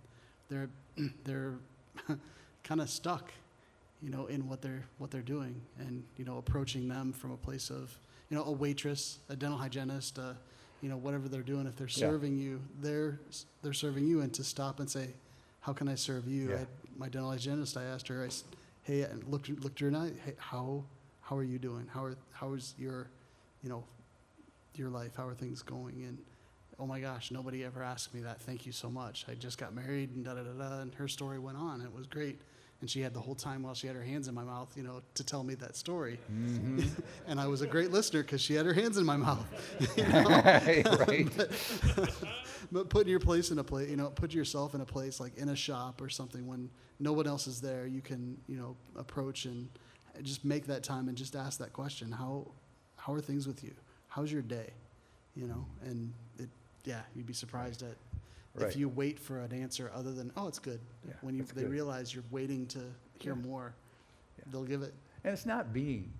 they're 0.50 0.69
they're 1.26 1.54
kind 2.63 2.82
of 2.82 2.89
stuck 2.89 3.32
you 4.02 4.10
know, 4.10 4.28
in 4.28 4.48
what 4.48 4.62
they're 4.62 4.86
what 4.98 5.12
they're 5.12 5.22
doing, 5.22 5.62
and 5.78 6.04
you 6.18 6.26
know, 6.26 6.38
approaching 6.38 6.88
them 6.88 7.12
from 7.14 7.32
a 7.32 7.38
place 7.38 7.70
of, 7.70 7.98
you 8.30 8.38
know, 8.38 8.44
a 8.46 8.52
waitress, 8.52 9.20
a 9.30 9.36
dental 9.36 9.58
hygienist, 9.58 10.18
uh, 10.20 10.34
you 10.82 10.88
know, 10.90 10.98
whatever 10.98 11.28
they're 11.28 11.42
doing. 11.44 11.68
If 11.68 11.76
they're 11.76 11.88
Yeah. 11.88 12.08
serving 12.10 12.38
you, 12.38 12.62
they're 12.80 13.20
they're 13.62 13.74
serving 13.74 14.08
you, 14.08 14.22
and 14.22 14.34
to 14.36 14.44
stop 14.44 14.80
and 14.80 14.90
say, 14.90 15.14
"How 15.62 15.74
can 15.74 15.88
I 15.90 15.96
serve 15.96 16.28
you?" 16.28 16.52
Yeah. 16.52 16.58
I, 16.62 16.68
my 16.98 17.10
dental 17.10 17.30
hygienist, 17.32 17.76
I 17.78 17.84
asked 17.84 18.08
her, 18.08 18.24
I 18.24 18.30
said, 18.30 18.56
"Hey," 18.84 19.02
and 19.02 19.24
looked 19.26 19.50
looked 19.50 19.80
her 19.82 19.88
in 19.90 19.96
eye, 19.96 20.12
"Hey, 20.26 20.36
how 20.38 20.86
how 21.22 21.36
are 21.38 21.44
you 21.44 21.60
doing? 21.60 21.88
How 21.88 22.04
are 22.06 22.16
how 22.32 22.54
is 22.54 22.74
your, 22.78 23.10
you 23.62 23.70
know, 23.70 23.84
your 24.76 24.90
life? 24.90 25.16
How 25.16 25.28
are 25.28 25.34
things 25.36 25.62
going?" 25.62 26.04
And 26.04 26.18
oh 26.80 26.86
my 26.88 27.02
gosh, 27.02 27.32
nobody 27.32 27.66
ever 27.66 27.84
asked 27.84 28.14
me 28.14 28.22
that. 28.22 28.40
Thank 28.42 28.66
you 28.66 28.72
so 28.72 28.90
much. 28.90 29.26
I 29.28 29.34
just 29.34 29.58
got 29.58 29.74
married 29.74 30.16
and 30.16 30.24
da 30.24 30.36
da 30.36 30.44
da 30.44 30.54
da, 30.54 30.80
and 30.80 30.96
her 30.96 31.10
story 31.10 31.38
went 31.40 31.58
on. 31.58 31.82
It 31.82 31.94
was 31.94 32.08
great. 32.08 32.40
And 32.82 32.89
she 32.89 33.02
had 33.02 33.13
the 33.13 33.20
whole 33.20 33.36
time 33.36 33.63
while 33.63 33.74
she 33.74 33.88
had 33.88 33.96
her 33.96 34.04
hands 34.04 34.30
in 34.30 34.36
my 34.36 34.44
mouth, 34.44 34.72
you 34.78 34.84
know, 34.84 35.02
to 35.15 35.24
tell 35.24 35.44
me 35.44 35.54
that 35.56 35.76
story. 35.76 36.18
Mm-hmm. 36.32 36.88
and 37.28 37.39
I 37.39 37.48
was 37.48 37.62
a 37.62 37.68
great 37.68 37.92
listener 37.92 38.22
because 38.22 38.39
she 38.42 38.54
had 38.54 38.65
her 38.65 38.74
hands 38.74 38.98
in 38.98 39.06
my 39.06 39.18
mouth. 39.18 39.46
you 39.98 40.04
know? 40.08 40.30
right. 41.08 41.28
but 42.72 42.89
putting 42.89 43.10
your 43.10 43.20
place 43.20 43.52
in 43.52 43.60
a 43.60 43.63
place, 43.63 43.89
you 43.89 43.98
know, 43.98 44.10
put 44.10 44.34
yourself 44.34 44.76
in 44.76 44.82
a 44.82 44.86
place 44.86 45.20
like 45.20 45.38
in 45.38 45.50
a 45.50 45.56
shop 45.56 46.02
or 46.02 46.08
something 46.08 46.48
when 46.48 46.70
no 47.00 47.12
one 47.12 47.28
else 47.28 47.48
is 47.48 47.60
there, 47.60 47.86
you 47.86 48.02
can, 48.02 48.38
you 48.48 48.56
know, 48.56 48.78
approach 48.98 49.46
and 49.46 49.68
just 50.22 50.46
make 50.46 50.65
that 50.68 50.84
time 50.84 51.10
and 51.10 51.18
just 51.18 51.36
ask 51.36 51.60
that 51.60 51.74
question. 51.74 52.12
How, 52.12 52.48
how 52.96 53.13
are 53.13 53.22
things 53.22 53.46
with 53.46 53.63
you? 53.63 53.74
How's 54.08 54.32
your 54.32 54.42
day? 54.42 54.72
You 55.36 55.48
know, 55.48 55.65
and 55.84 56.13
it, 56.38 56.50
yeah, 56.86 57.02
you'd 57.15 57.28
be 57.28 57.34
surprised 57.34 57.84
at 57.84 57.96
Right. 58.62 58.69
if 58.72 58.78
you 58.78 58.89
wait 58.89 59.19
for 59.19 59.39
an 59.39 59.54
answer 59.54 59.91
other 59.93 60.12
than, 60.12 60.32
oh, 60.38 60.48
it's 60.48 60.60
good. 60.60 60.80
Yeah, 61.08 61.13
when 61.22 61.36
you, 61.36 61.41
that's 61.41 61.54
they 61.54 61.62
good. 61.63 61.72
realize 61.72 62.13
you're 62.13 62.24
waiting 62.32 62.65
to 62.67 62.80
hear 63.19 63.34
Yeah. 63.36 63.48
more, 63.48 63.74
Yeah. 64.38 64.45
they'll 64.52 64.63
give 64.63 64.82
it. 64.82 64.93
And 65.24 65.34
it's 65.34 65.45
not 65.45 65.74
being, 65.74 66.12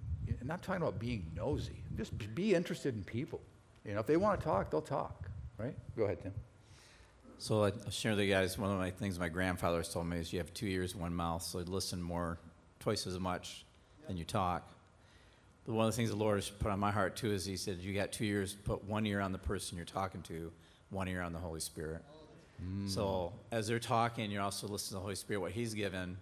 I'm 0.42 0.48
not 0.48 0.62
talking 0.62 0.82
about 0.82 1.00
being 1.00 1.26
nosy. 1.36 1.84
Just 1.98 2.18
b- 2.18 2.28
be 2.28 2.54
interested 2.56 2.96
in 2.96 3.04
people. 3.04 3.42
You 3.86 3.94
know, 3.94 4.00
if 4.02 4.06
they 4.08 4.18
want 4.18 4.40
to 4.40 4.46
talk, 4.46 4.70
they'll 4.72 4.82
talk, 4.82 5.30
right? 5.58 5.76
Go 5.98 6.04
ahead, 6.04 6.22
Tim. 6.22 6.34
So 7.38 7.64
I- 7.64 7.68
I'll 7.86 7.90
share 7.90 8.12
with 8.12 8.20
you 8.26 8.32
guys, 8.34 8.58
one 8.58 8.70
of 8.72 8.78
my 8.78 8.92
things 8.92 9.18
my 9.18 9.30
grandfather 9.30 9.78
has 9.78 9.92
told 9.92 10.08
me 10.08 10.18
is 10.18 10.34
you 10.34 10.40
have 10.40 10.54
two 10.54 10.68
ears, 10.68 10.96
one 10.96 11.14
mouth, 11.16 11.42
so 11.42 11.60
listen 11.60 12.02
more, 12.02 12.38
twice 12.80 13.08
as 13.08 13.18
much 13.20 13.66
than 14.08 14.18
you 14.18 14.26
talk. 14.26 14.70
But 15.66 15.74
one 15.76 15.86
of 15.86 15.94
the 15.94 15.96
things 15.98 16.10
the 16.10 16.16
Lord 16.16 16.38
has 16.38 16.50
put 16.50 16.72
on 16.72 16.80
my 16.80 16.92
heart 16.92 17.16
too 17.16 17.32
is 17.32 17.46
he 17.46 17.56
said, 17.56 17.78
you 17.78 17.94
got 17.94 18.12
two 18.12 18.24
ears, 18.26 18.54
put 18.54 18.84
one 18.86 19.06
ear 19.06 19.22
on 19.22 19.32
the 19.32 19.38
person 19.38 19.78
you're 19.78 19.86
talking 19.86 20.22
to, 20.24 20.52
one 20.90 21.08
ear 21.08 21.22
on 21.22 21.32
the 21.32 21.40
Holy 21.40 21.60
Spirit. 21.60 22.04
Mm. 22.64 22.90
So 22.90 23.34
as 23.52 23.68
they're 23.68 23.80
talking, 23.80 24.32
you're 24.32 24.42
also 24.42 24.68
listening 24.68 24.90
to 24.90 24.94
the 24.96 25.02
Holy 25.02 25.16
Spirit, 25.16 25.42
what 25.42 25.52
he's 25.52 25.74
given. 25.74 26.18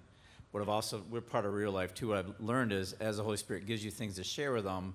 What 0.51 0.61
I've 0.61 0.69
also, 0.69 1.03
we're 1.09 1.21
part 1.21 1.45
of 1.45 1.53
real 1.53 1.71
life 1.71 1.93
too. 1.93 2.09
What 2.09 2.17
I've 2.17 2.33
learned 2.39 2.71
is 2.71 2.93
as 2.93 3.17
the 3.17 3.23
Holy 3.23 3.37
Spirit 3.37 3.65
gives 3.65 3.83
you 3.83 3.91
things 3.91 4.15
to 4.15 4.23
share 4.23 4.53
with 4.53 4.63
them, 4.63 4.93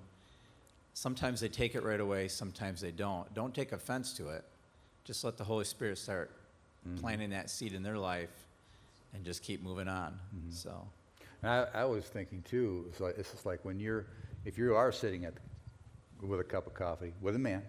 sometimes 0.93 1.39
they 1.39 1.47
take 1.47 1.75
it 1.75 1.83
right 1.83 1.99
away, 1.99 2.27
sometimes 2.27 2.81
they 2.81 2.91
don't. 2.91 3.31
Don't 3.33 3.53
take 3.53 3.71
offense 3.71 4.13
to 4.13 4.29
it. 4.29 4.43
Just 5.03 5.23
let 5.23 5.37
the 5.37 5.43
Holy 5.43 5.65
Spirit 5.65 5.97
start 5.97 6.31
mm-hmm. 6.87 6.97
planting 6.97 7.29
that 7.31 7.49
seed 7.49 7.73
in 7.73 7.83
their 7.83 7.97
life 7.97 8.31
and 9.13 9.23
just 9.23 9.43
keep 9.43 9.63
moving 9.63 9.87
on. 9.87 10.19
Mm-hmm. 10.35 10.51
So, 10.51 10.87
I, 11.43 11.65
I 11.73 11.85
was 11.85 12.05
thinking 12.05 12.41
too, 12.49 12.85
it's 12.89 12.99
like, 12.99 13.17
it's 13.17 13.31
just 13.31 13.45
like 13.45 13.63
when 13.63 13.79
you're, 13.79 14.07
if 14.45 14.57
you 14.57 14.75
are 14.75 14.91
sitting 14.91 15.25
at, 15.25 15.33
with 16.21 16.39
a 16.39 16.43
cup 16.43 16.67
of 16.67 16.73
coffee 16.73 17.13
with 17.21 17.35
a 17.35 17.39
man, 17.39 17.61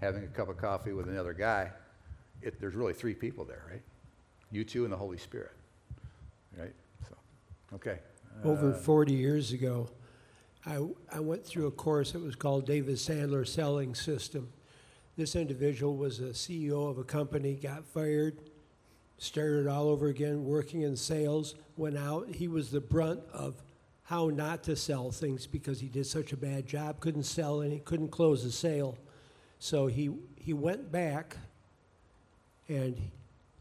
having 0.00 0.24
a 0.24 0.28
cup 0.28 0.48
of 0.48 0.58
coffee 0.58 0.92
with 0.92 1.08
another 1.08 1.32
guy, 1.32 1.70
it, 2.44 2.60
there's 2.60 2.74
really 2.74 2.92
three 2.92 3.14
people 3.14 3.44
there, 3.44 3.64
right? 3.70 3.82
You 4.50 4.64
two 4.64 4.84
and 4.84 4.92
the 4.92 4.96
Holy 4.96 5.16
Spirit, 5.16 5.52
right? 6.56 6.74
So, 7.08 7.16
okay. 7.74 7.98
Over 8.44 8.72
Uh, 8.72 8.74
40 8.74 9.14
years 9.14 9.52
ago, 9.52 9.88
I, 10.66 10.86
I 11.10 11.20
went 11.20 11.44
through 11.44 11.66
a 11.66 11.70
course 11.70 12.12
that 12.12 12.22
was 12.22 12.36
called 12.36 12.66
David 12.66 12.96
Sandler 12.96 13.46
Selling 13.46 13.94
System. 13.94 14.52
This 15.16 15.36
individual 15.36 15.96
was 15.96 16.20
a 16.20 16.30
CEO 16.30 16.88
of 16.90 16.98
a 16.98 17.04
company, 17.04 17.54
got 17.54 17.84
fired, 17.86 18.38
started 19.18 19.66
all 19.66 19.88
over 19.88 20.08
again, 20.08 20.44
working 20.44 20.82
in 20.82 20.96
sales, 20.96 21.54
went 21.76 21.96
out. 21.96 22.28
He 22.28 22.48
was 22.48 22.70
the 22.70 22.80
brunt 22.80 23.20
of 23.32 23.62
how 24.04 24.28
not 24.28 24.62
to 24.64 24.76
sell 24.76 25.10
things 25.10 25.46
because 25.46 25.80
he 25.80 25.88
did 25.88 26.06
such 26.06 26.32
a 26.32 26.36
bad 26.36 26.66
job, 26.66 27.00
couldn't 27.00 27.22
sell 27.22 27.62
any, 27.62 27.78
couldn't 27.78 28.10
close 28.10 28.44
a 28.44 28.52
sale. 28.52 28.98
So 29.58 29.86
he, 29.86 30.10
he 30.36 30.52
went 30.52 30.92
back 30.92 31.38
and 32.68 33.00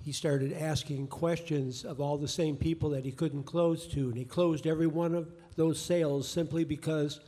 he 0.03 0.11
started 0.11 0.53
asking 0.53 1.07
questions 1.07 1.85
of 1.85 2.01
all 2.01 2.17
the 2.17 2.27
same 2.27 2.57
people 2.57 2.89
that 2.89 3.05
he 3.05 3.11
couldn't 3.11 3.43
close 3.43 3.87
to. 3.87 3.99
And 4.09 4.17
he 4.17 4.25
closed 4.25 4.67
every 4.67 4.87
one 4.87 5.15
of 5.15 5.31
those 5.55 5.79
sales 5.79 6.27
simply 6.27 6.63
because 6.65 7.19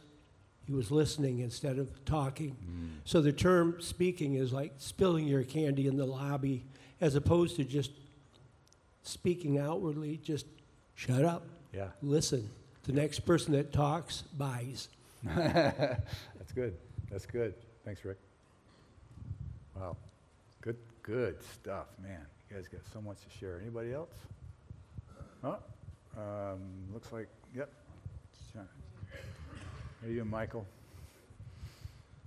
he 0.66 0.74
was 0.74 0.92
listening 0.92 1.40
instead 1.40 1.78
of 1.78 2.04
talking. 2.06 2.58
Mm. 2.70 2.90
So 3.06 3.22
the 3.22 3.32
term 3.32 3.78
speaking 3.80 4.34
is 4.34 4.52
like 4.52 4.74
spilling 4.78 5.26
your 5.28 5.44
candy 5.44 5.88
in 5.88 5.96
the 5.96 6.06
lobby 6.06 6.66
as 7.00 7.16
opposed 7.16 7.56
to 7.58 7.64
just 7.64 7.92
speaking 9.04 9.58
outwardly, 9.60 10.18
just 10.24 10.46
shut 10.96 11.24
up, 11.24 11.44
Yeah. 11.74 11.90
listen. 12.02 12.50
The 12.84 12.94
next 12.94 13.22
person 13.22 13.54
that 13.54 13.72
talks 13.72 14.24
buys. 14.38 14.90
That's 15.24 16.52
good. 16.54 16.76
That's 17.10 17.26
good. 17.26 17.54
Thanks, 17.84 18.04
Rick. 18.04 18.18
Wow. 19.76 19.98
Good, 21.06 21.36
stuff, 21.44 21.86
man. 22.02 22.26
You 22.50 22.56
guys 22.56 22.68
got 22.68 22.82
so 22.92 23.00
much 23.00 23.18
to 23.22 23.38
share. 23.38 23.60
Anybody 23.62 23.94
else? 23.94 24.10
Oh, 25.44 25.60
um, 26.18 26.60
looks 26.92 27.12
like, 27.12 27.28
yep. 27.54 27.70
Are 28.58 30.10
you, 30.10 30.26
Michael? 30.26 30.66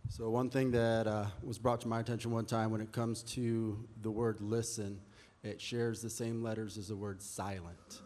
So, 0.08 0.30
one 0.30 0.48
thing 0.48 0.70
that 0.70 1.08
uh, 1.08 1.26
was 1.42 1.58
brought 1.58 1.80
to 1.80 1.88
my 1.88 1.98
attention 1.98 2.30
one 2.30 2.44
time 2.44 2.70
when 2.70 2.80
it 2.80 2.92
comes 2.92 3.24
to 3.34 3.84
the 4.02 4.12
word 4.12 4.40
listen, 4.40 5.00
it 5.42 5.60
shares 5.60 6.00
the 6.00 6.10
same 6.10 6.40
letters 6.44 6.78
as 6.78 6.86
the 6.86 6.96
word 6.96 7.20
silent. 7.20 8.02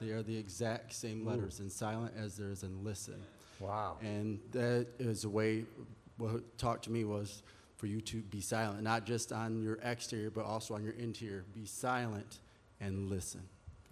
They 0.00 0.10
are 0.10 0.22
the 0.22 0.36
exact 0.36 0.92
same 0.92 1.26
letters 1.26 1.58
in 1.58 1.68
silent 1.68 2.14
as 2.16 2.36
there 2.36 2.52
is 2.52 2.62
in 2.62 2.84
listen. 2.84 3.20
Wow. 3.58 3.96
And 4.00 4.38
that 4.52 4.86
is 5.00 5.24
a 5.24 5.28
way, 5.28 5.64
what 6.16 6.56
talked 6.58 6.84
to 6.84 6.92
me 6.92 7.02
was 7.02 7.42
for 7.76 7.86
you 7.86 8.00
to 8.00 8.22
be 8.22 8.40
silent, 8.40 8.82
not 8.82 9.04
just 9.04 9.32
on 9.32 9.62
your 9.62 9.78
exterior, 9.82 10.30
but 10.30 10.44
also 10.44 10.74
on 10.74 10.82
your 10.82 10.94
interior. 10.94 11.44
Be 11.54 11.66
silent 11.66 12.38
and 12.80 13.08
listen. 13.10 13.42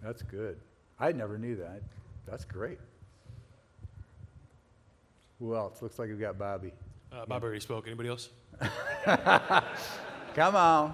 That's 0.01 0.21
good. 0.23 0.59
I 0.99 1.11
never 1.11 1.37
knew 1.37 1.55
that. 1.57 1.81
That's 2.25 2.45
great. 2.45 2.79
Who 5.39 5.55
else? 5.55 5.81
Looks 5.81 5.99
like 5.99 6.09
we've 6.09 6.19
got 6.19 6.37
Bobby. 6.37 6.71
Uh, 7.11 7.25
Bob 7.25 7.43
already 7.43 7.59
spoke. 7.59 7.85
Anybody 7.87 8.09
else? 8.09 8.29
Come 10.33 10.55
on. 10.55 10.93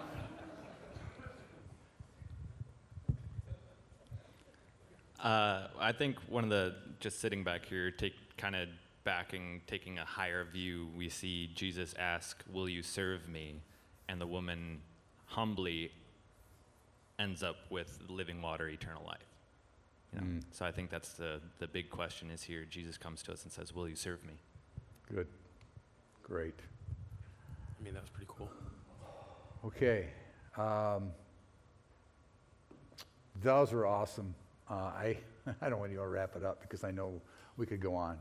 Uh, 5.24 5.68
I 5.80 5.92
think 5.92 6.18
one 6.28 6.44
of 6.44 6.50
the 6.50 6.76
just 7.00 7.20
sitting 7.20 7.44
back 7.44 7.66
here, 7.66 7.92
take 7.92 8.14
kind 8.38 8.56
of 8.56 8.68
backing, 9.04 9.62
taking 9.68 10.00
a 10.00 10.06
higher 10.06 10.44
view. 10.44 10.90
We 10.96 11.10
see 11.10 11.48
Jesus 11.54 11.94
ask, 11.98 12.44
"Will 12.52 12.70
you 12.70 12.84
serve 12.84 13.28
me?" 13.28 13.62
And 14.08 14.20
the 14.20 14.28
woman 14.28 14.82
humbly 15.26 15.92
ends 17.20 17.44
up 17.44 17.58
with 17.70 18.00
living 18.10 18.42
water, 18.42 18.68
eternal 18.68 19.04
life. 19.06 19.20
You 20.14 20.22
know? 20.22 20.28
Mm. 20.28 20.44
So 20.52 20.66
I 20.66 20.72
think 20.72 20.90
that's 20.90 21.14
the 21.14 21.42
the 21.60 21.68
big 21.68 21.90
question 21.90 22.30
is 22.32 22.44
here. 22.44 22.66
Jesus 22.66 22.98
comes 22.98 23.24
to 23.24 23.34
us 23.34 23.44
and 23.44 23.52
says, 23.52 23.74
"Will 23.74 23.88
you 23.88 23.96
serve 23.96 24.24
me?" 24.26 24.34
Good. 25.14 25.28
Great. 26.24 26.60
I 27.80 27.84
mean, 27.84 27.94
that 27.94 28.02
was 28.02 28.10
pretty 28.10 28.30
cool. 28.30 28.50
Okay. 29.66 30.08
Um, 30.58 31.12
those 33.42 33.72
were 33.72 33.86
awesome. 33.86 34.34
Uh, 34.70 34.74
I, 34.74 35.18
I 35.62 35.70
don't 35.70 35.80
want 35.80 35.92
you 35.92 35.98
to 35.98 36.08
wrap 36.08 36.36
it 36.36 36.44
up 36.44 36.62
because 36.62 36.84
I 36.84 36.92
know 36.92 37.22
we 37.58 37.66
could 37.66 37.82
go 37.82 37.96
on. 37.96 38.18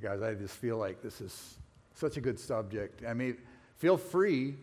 Because 0.00 0.22
I 0.22 0.34
just 0.34 0.54
feel 0.54 0.76
like 0.76 1.02
this 1.02 1.20
is 1.20 1.56
such 1.94 2.16
a 2.16 2.20
good 2.20 2.38
subject. 2.38 3.02
I 3.06 3.14
mean, 3.14 3.36
feel 3.76 3.96
free 3.96 4.54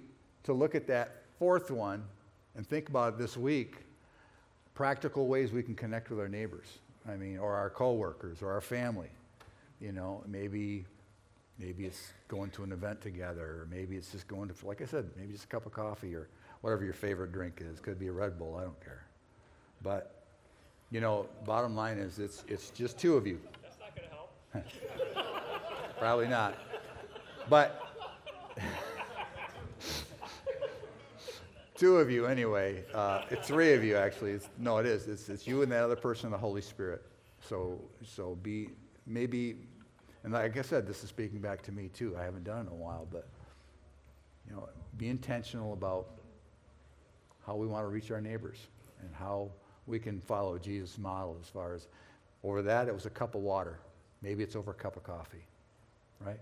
to 0.43 0.53
look 0.53 0.75
at 0.75 0.87
that 0.87 1.23
fourth 1.39 1.71
one 1.71 2.03
and 2.55 2.65
think 2.65 2.89
about 2.89 3.17
this 3.17 3.35
week. 3.35 3.77
Practical 4.73 5.27
ways 5.27 5.51
we 5.51 5.63
can 5.63 5.75
connect 5.75 6.09
with 6.09 6.19
our 6.19 6.27
neighbors. 6.29 6.67
I 7.07 7.15
mean, 7.15 7.37
or 7.37 7.53
our 7.55 7.69
coworkers 7.69 8.41
or 8.41 8.51
our 8.51 8.61
family. 8.61 9.09
You 9.81 9.91
know, 9.91 10.23
maybe 10.27 10.85
Maybe 11.57 11.85
it's 11.85 12.11
going 12.27 12.49
to 12.51 12.63
an 12.63 12.73
event 12.73 13.01
together, 13.01 13.43
or 13.43 13.67
maybe 13.71 13.95
it's 13.95 14.11
just 14.11 14.27
going 14.27 14.49
to, 14.49 14.67
like 14.67 14.81
I 14.81 14.85
said, 14.85 15.09
maybe 15.15 15.31
just 15.31 15.45
a 15.45 15.47
cup 15.47 15.65
of 15.65 15.71
coffee 15.71 16.13
or 16.13 16.27
whatever 16.61 16.83
your 16.83 16.93
favorite 16.93 17.31
drink 17.31 17.61
is. 17.61 17.79
Could 17.79 17.97
be 17.97 18.07
a 18.07 18.11
Red 18.11 18.37
Bull, 18.37 18.57
I 18.59 18.63
don't 18.63 18.79
care. 18.83 19.05
But, 19.81 20.23
you 20.91 20.99
know, 20.99 21.27
bottom 21.45 21.73
line 21.75 21.97
is 21.97 22.19
it's, 22.19 22.43
it's 22.47 22.71
just 22.71 22.97
two 22.97 23.15
of 23.15 23.25
you. 23.25 23.39
That's 23.63 23.79
not 23.79 23.95
going 23.95 24.09
to 24.09 24.13
help. 24.13 24.31
Probably 25.99 26.27
not. 26.27 26.57
But, 27.49 27.81
two 31.75 31.97
of 31.97 32.09
you 32.09 32.25
anyway. 32.25 32.83
Uh, 32.93 33.21
it's 33.29 33.47
three 33.47 33.73
of 33.73 33.83
you 33.83 33.95
actually. 33.97 34.31
It's, 34.31 34.49
no, 34.57 34.77
it 34.77 34.85
is. 34.85 35.07
It's, 35.07 35.29
it's 35.29 35.47
you 35.47 35.61
and 35.61 35.71
that 35.71 35.83
other 35.83 35.95
person, 35.95 36.31
the 36.31 36.37
Holy 36.37 36.61
Spirit. 36.61 37.03
So, 37.39 37.79
so 38.03 38.35
be 38.41 38.69
maybe 39.05 39.57
and 40.25 40.33
like 40.33 40.57
I 40.57 40.63
said, 40.63 40.87
this 40.87 41.03
is 41.03 41.09
speaking 41.09 41.39
back 41.39 41.61
to 41.63 41.71
me 41.71 41.89
too. 41.93 42.17
I 42.19 42.23
haven't 42.23 42.45
done 42.45 42.57
it 42.57 42.61
in 42.61 42.67
a 42.69 42.73
while, 42.73 43.07
but 43.11 43.27
you 44.49 44.55
know, 44.55 44.67
be 44.97 45.07
intentional 45.07 45.73
about 45.73 46.07
how 47.45 47.55
we 47.55 47.67
want 47.67 47.83
to 47.83 47.89
reach 47.89 48.09
our 48.09 48.19
neighbors 48.19 48.57
and 49.01 49.13
how 49.13 49.51
we 49.85 49.99
can 49.99 50.19
follow 50.19 50.57
Jesus' 50.57 50.97
model 50.97 51.37
as 51.39 51.47
far 51.47 51.75
as 51.75 51.87
over 52.43 52.63
that 52.63 52.87
it 52.87 52.93
was 52.93 53.05
a 53.05 53.09
cup 53.11 53.35
of 53.35 53.41
water. 53.41 53.77
Maybe 54.25 54.41
it's 54.41 54.55
over 54.55 54.71
a 54.71 54.73
cup 54.73 54.97
of 54.97 55.03
coffee. 55.03 55.45
Right? 56.19 56.39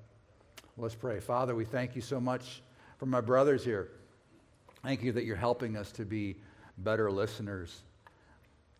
Let's 0.78 0.96
pray. 0.96 1.19
Father, 1.19 1.54
we 1.54 1.65
thank 1.65 1.98
you 1.98 2.02
so 2.02 2.17
much 2.17 2.62
for 2.98 3.08
my 3.08 3.19
brothers 3.19 3.65
here. 3.65 3.89
Thank 4.84 5.04
you 5.04 5.12
that 5.12 5.26
you're 5.26 5.36
helping 5.36 5.76
us 5.76 5.91
to 5.93 6.06
be 6.06 6.38
better 6.78 7.12
listeners. 7.12 7.82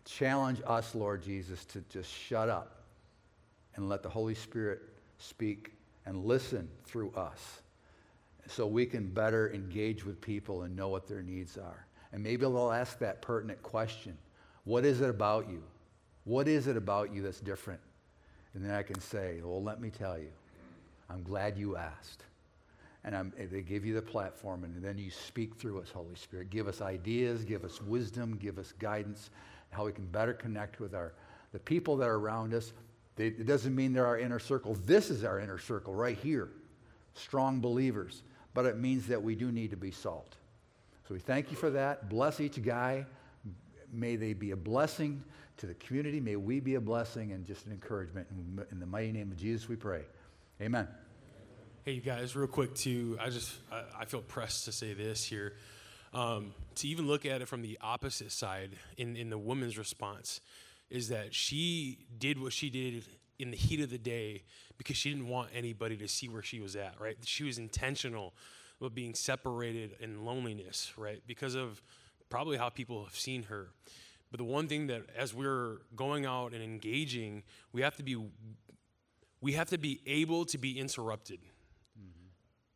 Challenge 0.06 0.62
us, 0.66 0.96
Lord 0.96 1.22
Jesus, 1.22 1.66
to 1.66 1.84
just 1.90 2.10
shut 2.10 2.48
up 2.48 2.84
and 3.76 3.90
let 3.90 4.04
the 4.04 4.10
Holy 4.10 4.36
Spirit 4.36 4.80
speak 5.18 5.74
and 6.06 6.24
listen 6.24 6.70
through 6.86 7.12
us 7.12 7.62
so 8.48 8.66
we 8.66 8.86
can 8.86 9.10
better 9.10 9.52
engage 9.52 10.06
with 10.06 10.22
people 10.22 10.62
and 10.62 10.78
know 10.78 10.88
what 10.88 11.10
their 11.10 11.22
needs 11.22 11.58
are. 11.58 11.88
And 12.14 12.24
maybe 12.24 12.44
they'll 12.44 12.72
ask 12.72 13.00
that 13.00 13.22
pertinent 13.22 13.62
question 13.64 14.18
What 14.64 14.86
is 14.86 15.02
it 15.02 15.10
about 15.10 15.50
you? 15.50 15.62
What 16.24 16.48
is 16.48 16.68
it 16.68 16.78
about 16.78 17.14
you 17.14 17.22
that's 17.22 17.42
different? 17.42 17.82
And 18.54 18.64
then 18.64 18.72
I 18.72 18.84
can 18.84 19.00
say, 19.00 19.42
Well, 19.44 19.64
let 19.64 19.82
me 19.82 19.90
tell 19.90 20.18
you, 20.18 20.30
I'm 21.10 21.24
glad 21.24 21.58
you 21.58 21.76
asked. 21.76 22.24
And 23.06 23.16
I'm, 23.16 23.34
they 23.52 23.62
give 23.62 23.86
you 23.86 23.94
the 23.94 24.02
platform, 24.02 24.64
and 24.64 24.82
then 24.82 24.98
you 24.98 25.12
speak 25.12 25.56
through 25.56 25.82
us, 25.82 25.90
Holy 25.92 26.16
Spirit. 26.16 26.50
Give 26.50 26.70
us 26.70 26.82
ideas, 26.82 27.44
give 27.44 27.66
us 27.66 27.82
wisdom, 27.82 28.38
give 28.38 28.58
us 28.58 28.72
guidance, 28.80 29.30
how 29.72 29.86
we 29.86 29.92
can 29.92 30.06
better 30.06 30.34
connect 30.34 30.80
with 30.80 30.96
our, 30.96 31.14
the 31.52 31.60
people 31.60 31.98
that 31.98 32.08
are 32.08 32.16
around 32.16 32.54
us, 32.54 32.72
they, 33.16 33.28
it 33.28 33.46
doesn't 33.46 33.76
mean 33.76 33.94
they're 33.94 34.06
our 34.08 34.18
inner 34.18 34.40
circle. 34.40 34.76
This 34.86 35.10
is 35.10 35.24
our 35.24 35.40
inner 35.40 35.60
circle 35.60 35.94
right 35.94 36.18
here. 36.18 36.50
Strong 37.14 37.60
believers. 37.60 38.24
But 38.54 38.66
it 38.66 38.78
means 38.78 39.08
that 39.08 39.22
we 39.22 39.36
do 39.36 39.52
need 39.52 39.72
to 39.72 39.78
be 39.78 39.92
salt. 39.92 40.36
So 41.08 41.14
we 41.14 41.20
thank 41.20 41.52
you 41.52 41.58
for 41.58 41.70
that. 41.72 42.10
Bless 42.10 42.40
each 42.40 42.62
guy. 42.64 43.06
May 43.94 44.16
they 44.16 44.34
be 44.34 44.52
a 44.52 44.56
blessing 44.56 45.24
to 45.58 45.68
the 45.68 45.74
community. 45.76 46.20
May 46.20 46.36
we 46.36 46.60
be 46.60 46.76
a 46.76 46.82
blessing 46.82 47.32
and 47.32 47.46
just 47.46 47.66
an 47.66 47.72
encouragement. 47.72 48.28
In, 48.72 48.80
the 48.80 48.86
mighty 48.86 49.12
name 49.12 49.32
of 49.32 49.38
Jesus, 49.38 49.70
we 49.70 49.76
pray. 49.76 50.02
Amen. 50.62 50.88
Hey, 51.84 51.94
you 51.94 52.02
guys, 52.02 52.36
real 52.36 52.48
quick, 52.48 52.74
too. 52.74 53.18
I 53.22 53.30
just 53.30 53.52
I, 53.72 53.84
I 54.02 54.06
feel 54.06 54.22
pressed 54.22 54.66
to 54.66 54.72
say 54.72 54.94
this 54.94 55.24
here. 55.24 55.54
Um, 56.14 56.54
to 56.76 56.88
even 56.88 57.08
look 57.08 57.26
at 57.26 57.42
it 57.42 57.48
from 57.48 57.62
the 57.62 57.78
opposite 57.82 58.32
side 58.32 58.72
in, 58.98 59.16
in 59.16 59.30
the 59.30 59.38
woman's 59.38 59.78
response 59.78 60.42
is 60.90 61.10
that 61.10 61.34
she 61.34 62.06
did 62.20 62.40
what 62.40 62.54
she 62.54 62.70
did 62.70 63.04
in 63.40 63.52
the 63.52 63.58
heat 63.58 63.80
of 63.80 63.90
the 63.90 63.98
day 63.98 64.44
because 64.78 64.96
she 64.96 65.10
didn't 65.10 65.28
want 65.28 65.50
anybody 65.54 65.98
to 65.98 66.08
see 66.08 66.30
where 66.30 66.44
she 66.44 66.60
was 66.60 66.76
at, 66.76 66.96
right? 67.00 67.18
She 67.24 67.44
was 67.44 67.58
intentional 67.58 68.34
about 68.80 68.94
being 68.94 69.16
separated 69.16 69.96
in 70.00 70.24
loneliness, 70.24 70.94
right? 70.98 71.22
Because 71.26 71.56
of 71.56 71.82
probably 72.34 72.58
how 72.58 72.68
people 72.68 73.04
have 73.04 73.16
seen 73.16 73.44
her. 73.44 73.68
But 74.32 74.40
the 74.40 74.44
one 74.44 74.68
thing 74.68 74.88
that 74.88 75.04
as 75.16 75.36
we're 75.36 75.78
going 75.96 76.26
out 76.26 76.52
and 76.52 76.64
engaging, 76.64 77.44
we 77.72 77.82
have 77.84 77.96
to 77.98 78.04
be 78.04 78.18
we 79.40 79.54
have 79.54 79.70
to 79.70 79.78
be 79.78 80.02
able 80.08 80.44
to 80.46 80.58
be 80.58 80.80
interrupted. 80.80 81.42
Mm-hmm. 81.96 82.30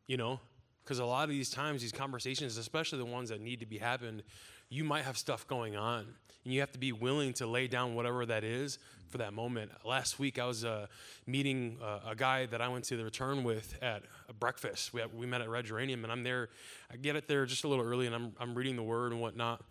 You 0.06 0.16
know, 0.16 0.38
because 0.84 1.00
a 1.00 1.04
lot 1.04 1.24
of 1.24 1.30
these 1.30 1.50
times 1.50 1.82
these 1.82 1.90
conversations, 1.90 2.56
especially 2.56 2.98
the 2.98 3.04
ones 3.04 3.30
that 3.30 3.40
need 3.40 3.58
to 3.58 3.66
be 3.66 3.78
happened, 3.78 4.22
you 4.70 4.84
might 4.84 5.04
have 5.04 5.16
stuff 5.16 5.46
going 5.46 5.76
on 5.76 6.06
and 6.44 6.54
you 6.54 6.60
have 6.60 6.72
to 6.72 6.78
be 6.78 6.92
willing 6.92 7.32
to 7.34 7.46
lay 7.46 7.66
down 7.66 7.94
whatever 7.94 8.24
that 8.26 8.44
is 8.44 8.78
for 9.08 9.18
that 9.18 9.32
moment. 9.32 9.70
Last 9.84 10.18
week, 10.18 10.38
I 10.38 10.46
was 10.46 10.64
uh, 10.64 10.86
meeting 11.26 11.78
uh, 11.82 12.00
a 12.08 12.14
guy 12.14 12.46
that 12.46 12.60
I 12.60 12.68
went 12.68 12.84
to 12.86 12.96
the 12.96 13.04
return 13.04 13.44
with 13.44 13.76
at 13.82 14.02
a 14.28 14.32
breakfast. 14.32 14.92
We, 14.92 15.02
we 15.14 15.26
met 15.26 15.40
at 15.40 15.48
Red 15.48 15.66
Geranium, 15.66 16.04
and 16.04 16.12
I'm 16.12 16.22
there. 16.22 16.48
I 16.92 16.96
get 16.96 17.16
it 17.16 17.28
there 17.28 17.46
just 17.46 17.64
a 17.64 17.68
little 17.68 17.84
early, 17.84 18.06
and 18.06 18.14
I'm, 18.14 18.32
I'm 18.38 18.54
reading 18.54 18.76
the 18.76 18.82
word 18.82 19.12
and 19.12 19.20
whatnot. 19.20 19.62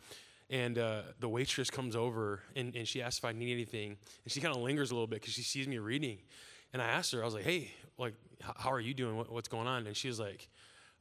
And 0.50 0.78
uh, 0.78 1.02
the 1.20 1.30
waitress 1.30 1.70
comes 1.70 1.96
over, 1.96 2.42
and, 2.56 2.76
and 2.76 2.88
she 2.88 3.02
asks 3.02 3.20
if 3.20 3.26
I 3.26 3.32
need 3.32 3.52
anything. 3.52 3.98
And 4.24 4.32
she 4.32 4.40
kind 4.40 4.56
of 4.56 4.62
lingers 4.62 4.92
a 4.92 4.94
little 4.94 5.08
bit 5.08 5.22
because 5.22 5.34
she 5.34 5.44
sees 5.44 5.68
me 5.68 5.78
reading. 5.78 6.20
And 6.74 6.82
I 6.82 6.86
asked 6.86 7.12
her, 7.14 7.22
I 7.22 7.26
was 7.26 7.34
like, 7.34 7.44
hey, 7.44 7.72
like, 7.98 8.14
how 8.42 8.72
are 8.72 8.80
you 8.80 8.94
doing? 8.94 9.18
What, 9.18 9.32
what's 9.32 9.48
going 9.48 9.68
on? 9.68 9.88
And 9.88 9.96
she 9.96 10.08
was 10.08 10.20
like, 10.20 10.48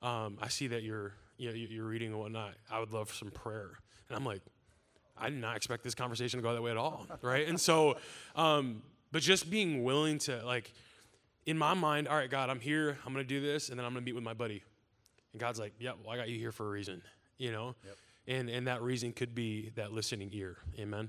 um, 0.02 0.38
I 0.40 0.48
see 0.48 0.68
that 0.68 0.82
you're, 0.82 1.12
you 1.38 1.48
know, 1.48 1.54
you're 1.54 1.86
reading 1.86 2.12
and 2.12 2.18
whatnot. 2.18 2.54
I 2.70 2.80
would 2.80 2.92
love 2.92 3.12
some 3.12 3.30
prayer. 3.30 3.72
And 4.08 4.16
I'm 4.16 4.24
like, 4.24 4.42
I 5.16 5.30
did 5.30 5.40
not 5.40 5.56
expect 5.56 5.82
this 5.82 5.94
conversation 5.94 6.38
to 6.38 6.42
go 6.42 6.52
that 6.54 6.62
way 6.62 6.70
at 6.70 6.76
all, 6.76 7.06
right? 7.22 7.48
And 7.48 7.60
so, 7.60 7.96
um, 8.34 8.82
but 9.12 9.22
just 9.22 9.50
being 9.50 9.82
willing 9.82 10.18
to 10.20 10.44
like, 10.44 10.72
in 11.46 11.56
my 11.56 11.74
mind, 11.74 12.08
all 12.08 12.16
right, 12.16 12.28
God, 12.30 12.50
I'm 12.50 12.60
here. 12.60 12.98
I'm 13.06 13.12
gonna 13.12 13.24
do 13.24 13.40
this, 13.40 13.68
and 13.68 13.78
then 13.78 13.86
I'm 13.86 13.92
gonna 13.92 14.04
meet 14.04 14.14
with 14.14 14.24
my 14.24 14.34
buddy. 14.34 14.62
And 15.32 15.40
God's 15.40 15.58
like, 15.60 15.74
yeah, 15.78 15.92
well, 16.02 16.12
I 16.12 16.16
got 16.16 16.28
you 16.28 16.38
here 16.38 16.52
for 16.52 16.66
a 16.66 16.70
reason, 16.70 17.02
you 17.38 17.52
know. 17.52 17.74
And 18.26 18.50
and 18.50 18.66
that 18.66 18.82
reason 18.82 19.12
could 19.12 19.34
be 19.34 19.70
that 19.76 19.92
listening 19.92 20.30
ear. 20.32 20.56
Amen. 20.78 21.08